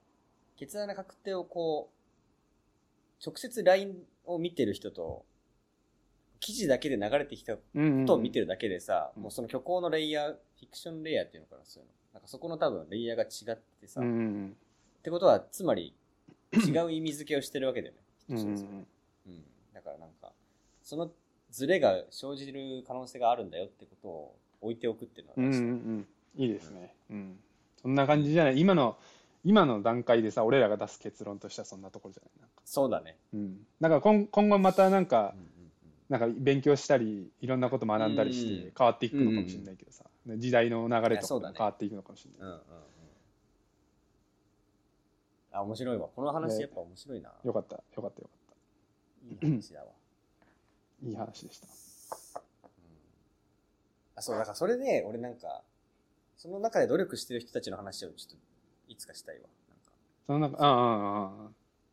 [0.55, 3.97] 決断の確定をこう、直接 LINE
[4.27, 5.25] を見てる人と、
[6.43, 7.63] 記事だけで流れてきたこ
[8.07, 9.23] とを見てるだけでさ、うん。
[9.23, 11.95] もうその虚構のレイヤー、フィクションレイヤーっていうのかな、そういうの。
[12.15, 14.15] なんかそこの多分レイヤーが違ってさ、うんうっ
[14.49, 14.57] ん。
[15.05, 15.95] てことは、つまり、
[16.53, 18.01] 違う意味付けをしてるわけだよね。
[18.31, 19.45] うんうんうん。
[19.73, 20.33] だからなんか、
[20.83, 21.13] その
[21.53, 27.39] ズレが生じる可能性があるんだよってことを置いておくっていうのはうんうんいいですね、うん、
[27.83, 28.59] そんな感じじゃない。
[28.59, 28.97] 今の
[29.45, 32.51] 今の段階でさ俺らが出す結論としてはそんなところじゃない。
[32.65, 33.19] そうだね。
[33.35, 35.52] うん、だから今今後またなんかうん
[36.13, 38.73] なんか勉強したりいろんなこと学んだりしてうん。
[38.77, 40.05] 変わっていくのかもしれないけどさ、
[40.37, 42.63] 時代の流れとか変わっていくのかもしれない、うんうんうん。
[45.53, 46.09] あ、面白いわ。
[46.15, 47.33] この話やっぱ面白いな。
[47.43, 47.77] よかった。
[47.77, 48.57] よかったよかっ
[49.31, 49.87] いい話だわ。
[49.87, 51.69] た いい話でした。
[54.17, 55.63] あ、そう、だからそれで、俺なんか、
[56.37, 58.37] その中で努力してる人たちの話をちょっと、
[58.89, 59.45] いつかしたいわ。
[59.71, 59.93] なんか、
[60.27, 61.51] その中ああああああ。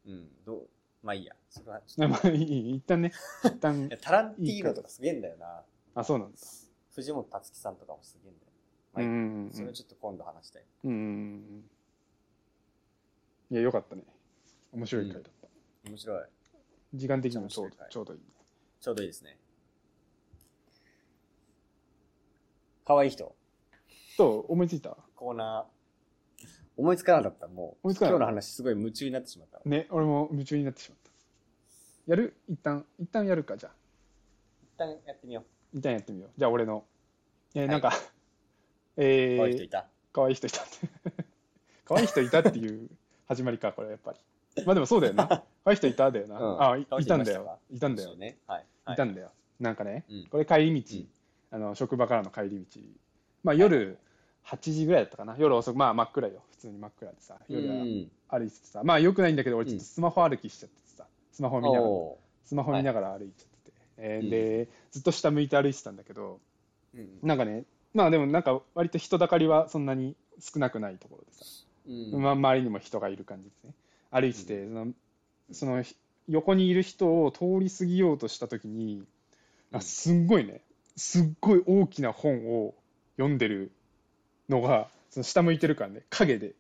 [0.08, 0.70] うん、どう、
[1.04, 1.36] まあいいや。
[1.50, 3.12] それはちあょっと まあいい一旦ね
[3.44, 5.64] 一旦いやタランティーノとかすげえんだよな。
[5.96, 6.38] あそうなんだ
[6.92, 8.52] 藤本達樹さんとかもすげえんだよ。
[8.52, 10.66] うんうまあいいんうんそれちょっと今度話したい。
[10.84, 11.70] うんうんうん
[13.52, 14.04] いやよかったね
[14.72, 15.48] 面白い回だった、
[15.90, 16.28] 面白い。
[16.94, 18.20] 時間的にもちょうど面白い回ちょうどいい
[18.80, 19.40] ちょうどいいですね。
[22.86, 23.36] 可愛い人。
[24.18, 24.96] と思いついた？
[25.16, 25.79] コーナー。
[26.80, 27.48] 思いつかなかった。
[27.48, 28.24] もう、思いつかなかった。
[28.24, 29.60] 今日の話すごい夢中になってしまった。
[29.70, 32.12] ね俺も夢中になってしまった。
[32.12, 32.34] やる？
[32.48, 33.72] 一旦一旦やるかじゃあ。
[34.64, 36.32] 一旦やってみよ一旦やってみよう。
[36.38, 36.86] じゃあ俺の。
[37.54, 37.92] えーなんか、う。
[39.04, 39.88] えー可愛い人いた。
[40.14, 40.62] 可愛い人いた。
[40.62, 41.24] っ て
[41.86, 42.90] 可愛い人いたっていう
[43.28, 44.20] 始まりかこれやっぱり。
[44.66, 45.28] まあでもそうだよな。
[45.28, 46.62] 可愛い人いただよな、うん。
[46.64, 48.10] あい可愛いたんだよいたかいたんだよ。
[48.10, 48.38] そうね。
[48.48, 48.66] はい。
[48.86, 48.96] はい。
[48.98, 49.32] たんだよ。
[49.60, 50.28] なんかね、うん。
[50.28, 51.64] これ帰り道、うん。
[51.66, 52.80] あの職場からの帰り道。
[53.44, 53.98] まあ夜
[54.50, 55.36] 8時ぐらいだったかな。
[55.38, 56.42] 夜遅くまあ真っ暗よ。
[56.52, 58.12] 普通に真っ暗でさ夜はうん。
[58.28, 61.06] 歩いててさ、まあよくないんだけど俺ちょっとスマホ歩きしちゃっててさ。
[61.32, 61.84] スマホ見ながら。
[61.84, 64.30] おスマホ見ながら歩いちゃってて、えーうん。
[64.30, 67.28] でずっと下向いて歩いてたんだけどーうん。
[67.28, 71.46] なんかねまあでもなんか割と人だかりはそんなに少なくないところでさ、
[71.88, 72.22] うん。
[72.22, 73.74] まあ、周りにも人がいる感じですね。
[74.12, 74.94] 歩いてて、その
[75.52, 75.84] その
[76.28, 79.04] 横にいる人を通り過ぎようとした時に
[79.72, 80.62] あすんごいね。
[80.96, 82.76] すっごい大きな本を
[83.18, 83.72] 読んでる
[84.50, 86.02] のがその下向いてるからね。
[86.10, 86.54] 影で。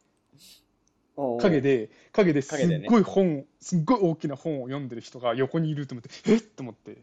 [1.41, 6.41] 影で影ですっごい本、すっごい大きな本を読んでる人が横にいると思ってえっ？
[6.41, 6.97] と思って。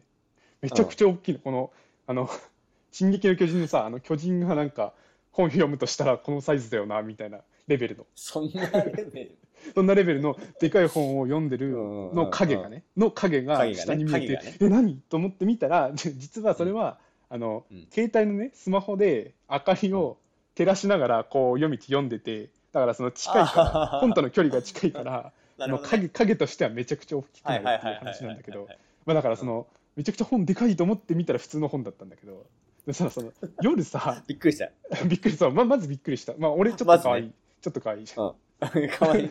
[0.62, 1.70] めちゃくちゃ大きなこの
[2.06, 2.30] あの
[2.92, 4.94] 「進撃の巨人」のさあの巨人がなんか
[5.32, 8.06] 本読むとしたらこのサイズだよなみたいなレベルの。
[8.14, 9.36] そんなレベル？
[9.74, 14.56] そんなレベルのでかい本を読んでるうんうんの影がねの影が下に見えて、影がね。
[14.60, 14.96] え何？
[15.10, 17.86] と思って見たら実はそれは、あのうん。
[17.92, 20.16] 携帯のねスマホで明かりを
[20.56, 28.68] 照らしながらこう夜道読んでてだからその近いから本との距離が近いから あの影影としてはめちゃくちゃ大きくなるっていう話なんだけど
[29.04, 32.46] まあだからそのめちゃくちゃ本でかいと思って見たら普通の本だったんだけど
[32.86, 34.70] でさその夜さ びっくりした。
[35.04, 35.50] びっくりした。
[35.50, 36.34] ままずびっくりした。
[36.38, 38.04] まあ俺ちょっと可愛い、まちょっと可愛い。
[38.04, 38.88] じゃんうん。
[38.88, 39.30] かわいい。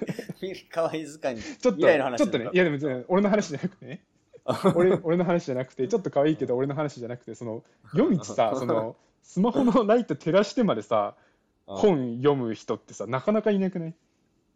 [0.70, 1.40] かわいい図鑑。
[1.40, 1.44] に。
[1.44, 4.04] ちょっとちょっとねいやでも俺の話じゃなくてね。
[4.76, 7.64] 俺俺の話じゃなくてちょっと可愛いけど俺の話じゃなくてその
[7.96, 8.96] 夜道さその
[9.26, 11.16] スマホのライト照らしてまでさ
[11.66, 13.94] 本読む人ってさ、なかなかいなくない？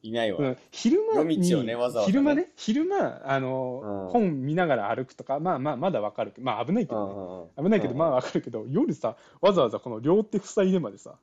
[0.03, 0.37] いないわ。
[0.39, 0.57] うん。
[0.71, 2.05] 昼間に、ねわざわざね。
[2.05, 4.11] 昼間ね、昼間、あの、うん。
[4.11, 7.13] 本見ながら歩くとか、まあまあ、まだわかるけど、まあ危ないけうどね。
[7.13, 7.63] んうんうん。
[7.65, 11.15] 危ないけど、うんまあわかるけど、夜さ、わざわざこの両手塞いでまでさ、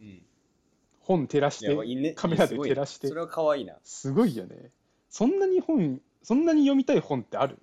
[0.00, 0.22] うん。
[1.00, 2.12] 本照らして、ね。
[2.12, 3.74] カメラで照らしてそれは可愛いな。
[3.82, 4.70] すごいよね。
[5.08, 7.58] そんなに本、そんなに読みたい本ってある？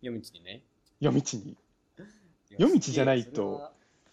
[0.00, 0.62] 夜道にね。
[1.00, 1.56] 夜道に。
[2.56, 3.70] 夜道じゃないと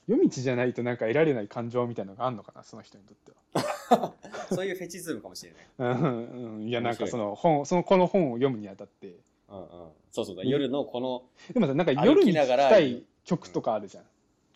[0.08, 3.32] 夜道じゃないとなんか得られない感情みたいなのがあるのかな、その人にとって
[3.96, 4.14] は。
[4.54, 5.90] そういうフェチズムかもしれない。
[5.90, 6.00] は。
[6.00, 6.26] うん
[6.58, 9.16] うん、いや、なんかその本、そのこの本を読むにあたって、
[9.50, 9.68] うんうん。
[10.12, 10.44] そうそうだ。
[10.44, 14.04] 夜のこの、でもさ、なんか夜に聴きたい曲とかあるじゃん。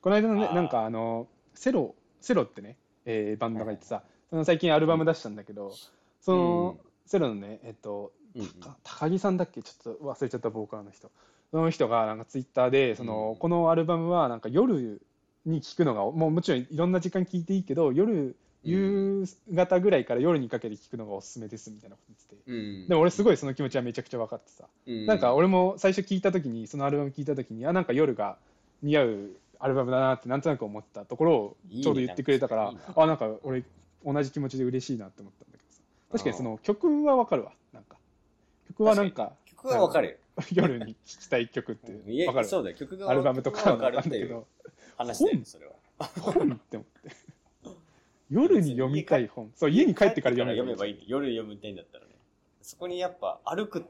[0.01, 5.73] この間のね、なんかあの、セロ、セロってね、えーバンドがいてさ、その最近アルバム出したんだけど、
[6.21, 9.63] その、セロのね、えっと、うんうんた高木さんだっけ？
[9.63, 11.09] ちょっと忘れちゃったボーカルの人
[11.49, 15.01] その人がなんかツイッターでその、うんこのアルバムはなんか夜
[15.49, 22.53] に聴くのがもうもちろんいろんな時間聴いていいけど夜夕方ぐらいから夜にかけて聴くのがおすすめですみたいなこと言ってて、う
[22.85, 22.87] ん。
[22.89, 28.37] でも俺すごいその気持ちはめちゃくちゃ分かってさ、うん、なんか俺も最初聞いた時にそのアルバム聞いた時にあなんか夜が
[28.83, 29.29] 似合う
[29.59, 33.63] アルバムだなってなんとなく思ったところをちょうど言ってくれたからあなんか俺
[34.05, 35.81] 同じ気持ちで嬉しいなって思ったんだけどさ。
[36.11, 37.51] 確かにその曲は分かるわ。
[37.73, 37.97] なんか。
[38.67, 40.15] 曲はなんか曲はわかるよ。
[40.53, 42.47] 夜に聴きたい曲って分かる。
[42.47, 42.75] そうだよ。
[42.77, 44.27] 曲がアルバムとかわは分かかるっていう。
[44.27, 44.47] るんだけど
[44.99, 45.73] 話だよ、それは。
[46.19, 47.17] 本って思って。
[48.29, 49.51] 夜に読みたい本。
[49.55, 51.05] そう家に帰ってから読めばいいばいい。
[51.07, 52.11] 夜読みたいんだったらね。
[52.61, 53.89] そこにやっぱ歩くのも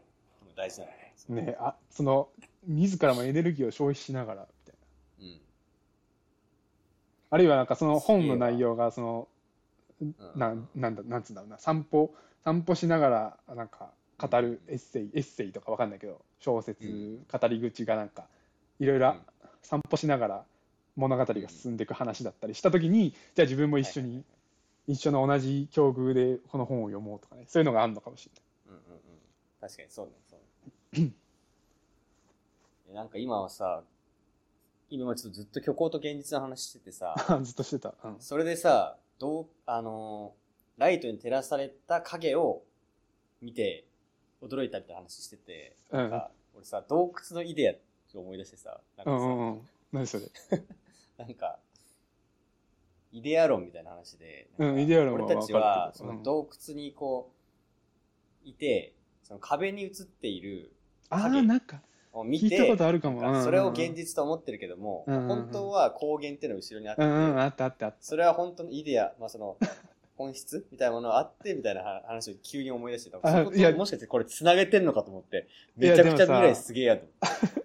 [0.55, 1.41] 大事なのね。
[1.47, 2.29] ねあその
[2.65, 4.75] 自らもエネルギーを消費しながらみたい
[5.19, 5.27] な。
[5.27, 5.41] うん。
[7.31, 9.27] あるいはなんかその本の内容がその
[9.99, 10.15] うん。
[10.35, 11.57] なんなんだなんつうんだろうな。
[11.57, 13.89] 散歩散歩しながらなんか
[14.19, 17.25] 語るエッセイエッセイとかわかんないけど小説、うん。
[17.27, 18.27] 語り口がなんか
[18.79, 19.19] いろいろうん。
[19.63, 20.45] 散歩しながら
[20.95, 24.23] 物語が進んでいく話だったりした時にじゃあ自分も一緒に、
[24.87, 28.29] 一緒の同じ境遇でこの本を読もうとかねそういうのがあるのかもし
[28.67, 28.99] うんうんうん。
[29.61, 31.11] 確かにそうね、そうね。
[32.91, 33.83] えなんか今はさ、
[34.89, 40.39] 今はちょっとずっと虚構と現実の話しててさ、れないずっとしてた、うん、それでさ、どう、あのー
[40.79, 42.63] ライトに照らされた影を
[43.41, 43.85] 見て
[44.41, 46.21] 驚いたみたいな話してて、うん。
[46.55, 49.61] 俺さ、洞窟のイデアって思い出してさ、なんかさ、うんうんうん
[49.91, 50.25] 何それ。
[51.17, 51.59] なんか、
[53.11, 57.31] イデア論みたいな話で、なんかうんイデア論は俺たちはわかるけどその洞窟にこ
[58.45, 60.73] う、いて、その壁に映っている
[61.09, 61.81] ああ影なんか
[62.13, 65.27] を見聞いたこて、とあるかも、それを現実と思ってるけども、うんうんうん。
[65.27, 67.97] 本当は光源っていうのが後ろにあってて、うんうんあったあったあった。
[68.01, 69.57] それは本当のイデア、まあその、
[70.15, 73.19] 本質みたいなものがあって、みたいな話を急に思い出してた。
[73.23, 73.71] あそこといや。
[73.71, 77.05] もしかしてこれ繋げてんのかと思って、いやめちゃくちゃ未来すげえやと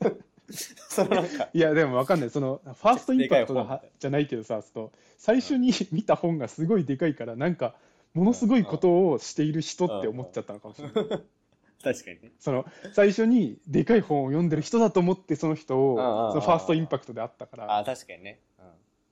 [0.00, 0.23] 思って。
[0.88, 2.30] そのなんか、いやでもわかんない。
[2.30, 7.74] そのファーストインパクトじゃないけどさその最初に見た本がすごいでかいからなんか
[8.14, 10.94] ものすごいことをしている人って思っちゃったのかもしれない。
[11.82, 12.32] 確かにね。
[12.38, 17.78] その最初にでかい本を読んでる人だと思ってその人をそのファーストインパクトであったから。
[17.78, 18.40] あ、確かにね。
[18.58, 18.64] うん。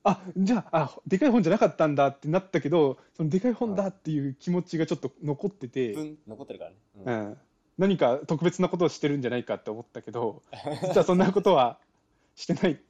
[0.05, 6.77] あじゃああでかい本じゃなかったんだってなったけどそのでかい本だっていう気持ちがちょっと残ってて、分残ってるからね。
[6.95, 7.39] ううんん、
[7.79, 10.43] 何か特別なことをしてるんじゃないかって思ったけど
[10.83, 11.79] 実はそんなことは
[12.37, 12.81] してない。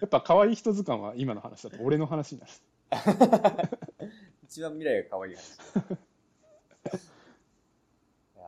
[0.00, 2.52] やっぱ可愛い人図鑑は今の話だと俺の話になる。
[4.44, 5.58] 一番未来が可愛い話。
[8.34, 8.44] いや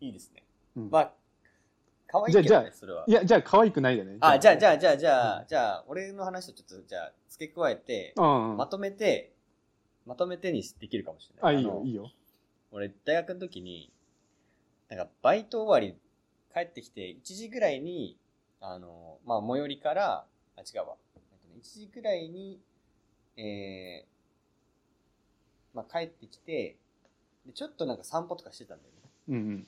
[0.00, 0.06] ー。
[0.06, 0.42] いいですね。
[0.76, 0.90] うん。
[0.90, 1.12] まあ、
[2.06, 3.04] 可愛いけどね、それは。
[3.06, 4.16] いやじゃあ可愛くないだね。
[4.20, 8.56] あ、じゃあ、じゃああ、じゃあ、じゃあ、じゃあ、俺の話をちょっと、じゃあ、付け加えて、うんうん。
[8.56, 9.32] まとめて、
[10.06, 11.62] まとめてにできるかもしれあない。
[11.62, 12.10] のいいよいいよ
[12.72, 13.92] 俺、大学の時に、
[14.88, 15.98] なんか、バイト終わり、
[16.52, 18.16] 帰ってきて、1時ぐらいに、
[18.60, 20.96] あの、まあ、最寄りから、あ、違うわ。
[21.14, 22.60] えっとね1時ぐらいに、
[23.36, 26.76] えー、まあ、帰ってきて、
[27.46, 29.10] で、ちょっとなんか散歩とかしてたんだよね。
[29.28, 29.66] うんうん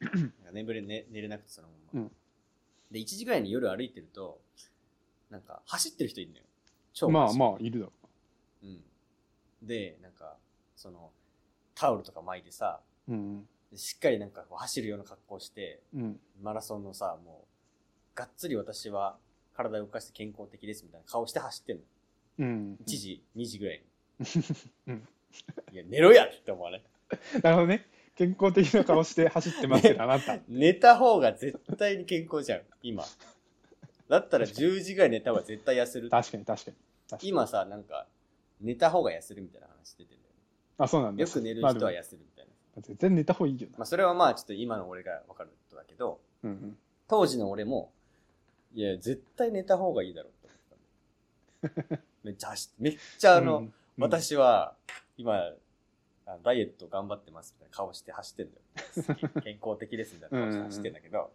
[0.00, 2.00] なんか眠れ、ね、寝れなくてそのまま。
[2.00, 2.12] うん
[2.90, 4.40] で、1時ぐらいに夜歩いてると、
[5.28, 6.44] なんか、走ってる人いるのよ。
[6.92, 7.92] 超まあまあいるだろ
[8.62, 8.80] うん。
[9.62, 10.36] で、なんか、
[10.76, 11.10] その、
[11.74, 17.46] タオルとか巻いてさ、ううんでしっかりなんかこう走るような格好して、うんマラソンのさ、も
[18.14, 19.16] う、がっつり私は
[19.56, 21.82] 体を動かして健康的ですみたいな顔して走ってんの。
[22.38, 23.84] うん1時、2時ぐらい
[24.88, 25.08] うん
[25.72, 25.74] に。
[25.74, 26.84] いや、寝ろやって思わね。
[27.42, 33.04] なるほどね健康的な顔して走ってますけどあなた寝た方が絶対に健康じゃん、今。
[34.08, 36.10] だったら10時ぐらい寝た方が絶対痩せる。
[36.10, 36.76] 確かに確かに
[37.22, 38.06] 今さ、なんか、
[38.60, 40.23] 寝た方が痩せるみたいな話出てんだよね。
[40.78, 41.22] あそうなんだ。
[41.22, 42.82] よく寝る人は痩せるみたいな。
[42.82, 46.76] 絶対寝た方がいいよなまあ、それはまあ、ちょっと今の俺が分かることだけど、うんうん。
[47.06, 47.92] 当時の俺も、
[48.74, 53.72] いや、絶対寝た方がいいだろうってたんだよめっちゃ走って、めっちゃあの、うんうん。
[53.98, 54.74] 私は、
[55.16, 55.52] 今、
[56.42, 59.42] ダイエット頑張ってますみたいな顔して走ってんだよ。
[59.42, 61.30] 健康的ですみたいな顔して走ってんだけど、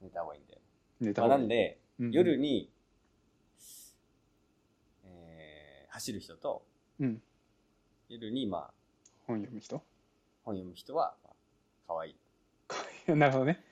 [0.00, 0.60] 寝た方がいいんだよ。
[1.00, 2.12] まあ、寝た方がいないんで、うんうん。
[2.12, 2.70] 夜に、
[5.04, 6.64] えー、走る人と、
[7.00, 7.22] うん。
[8.12, 8.70] 夜に、まあ、
[9.26, 9.82] 本読む人？
[10.44, 11.34] 本読む人は、まあ、
[11.88, 12.16] 可愛い。
[13.16, 13.64] なるほどね。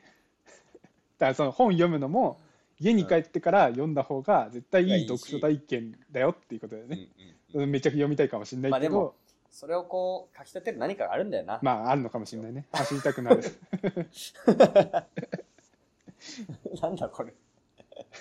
[1.19, 2.41] だからその本読むのも、
[2.79, 6.97] 家に帰ってから読んだ方が絶対いい読書体験だよっていうことだよね。
[6.97, 9.15] うんうんうんめっちゃ読みたいかもしれないけどまあでも、
[9.51, 11.59] それをこう、書き立てる何かがあるんだよな。
[11.63, 12.67] まああるのかもしれないね。
[12.73, 13.43] 走りたくなる。
[16.81, 17.35] なんだこれ。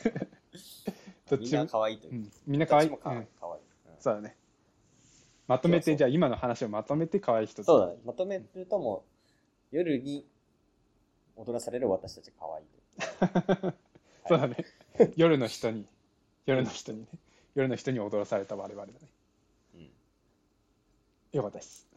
[0.03, 0.25] みんな
[1.29, 2.13] どっちも、可愛いという。
[2.13, 2.89] うん、みんな可愛い。
[2.89, 3.19] 可愛い。
[3.19, 3.27] うん
[3.99, 4.35] そうだね。
[5.49, 7.95] まとめて、じゃあ今の話をまとめて可愛い人そうだね。
[8.05, 9.03] まとめるとも
[9.71, 10.23] う、夜に
[11.35, 13.73] 踊らされる私たち可愛 い。
[14.27, 14.55] そうだね。
[15.15, 15.87] 夜の人に、
[16.45, 17.07] 夜の人にね、
[17.55, 18.99] 夜の人に踊らされた我々だね。
[19.73, 19.91] うん。
[21.31, 21.87] よかったです。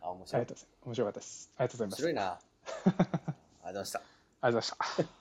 [0.00, 0.56] あ、面白いありがとう。
[0.56, 0.86] ございます。
[0.86, 1.50] 面白かったです。
[1.56, 2.02] ありがとうございます。
[2.02, 2.22] 面白いな。
[2.26, 3.98] ありがとうございました。
[4.42, 5.19] ありがとうございました。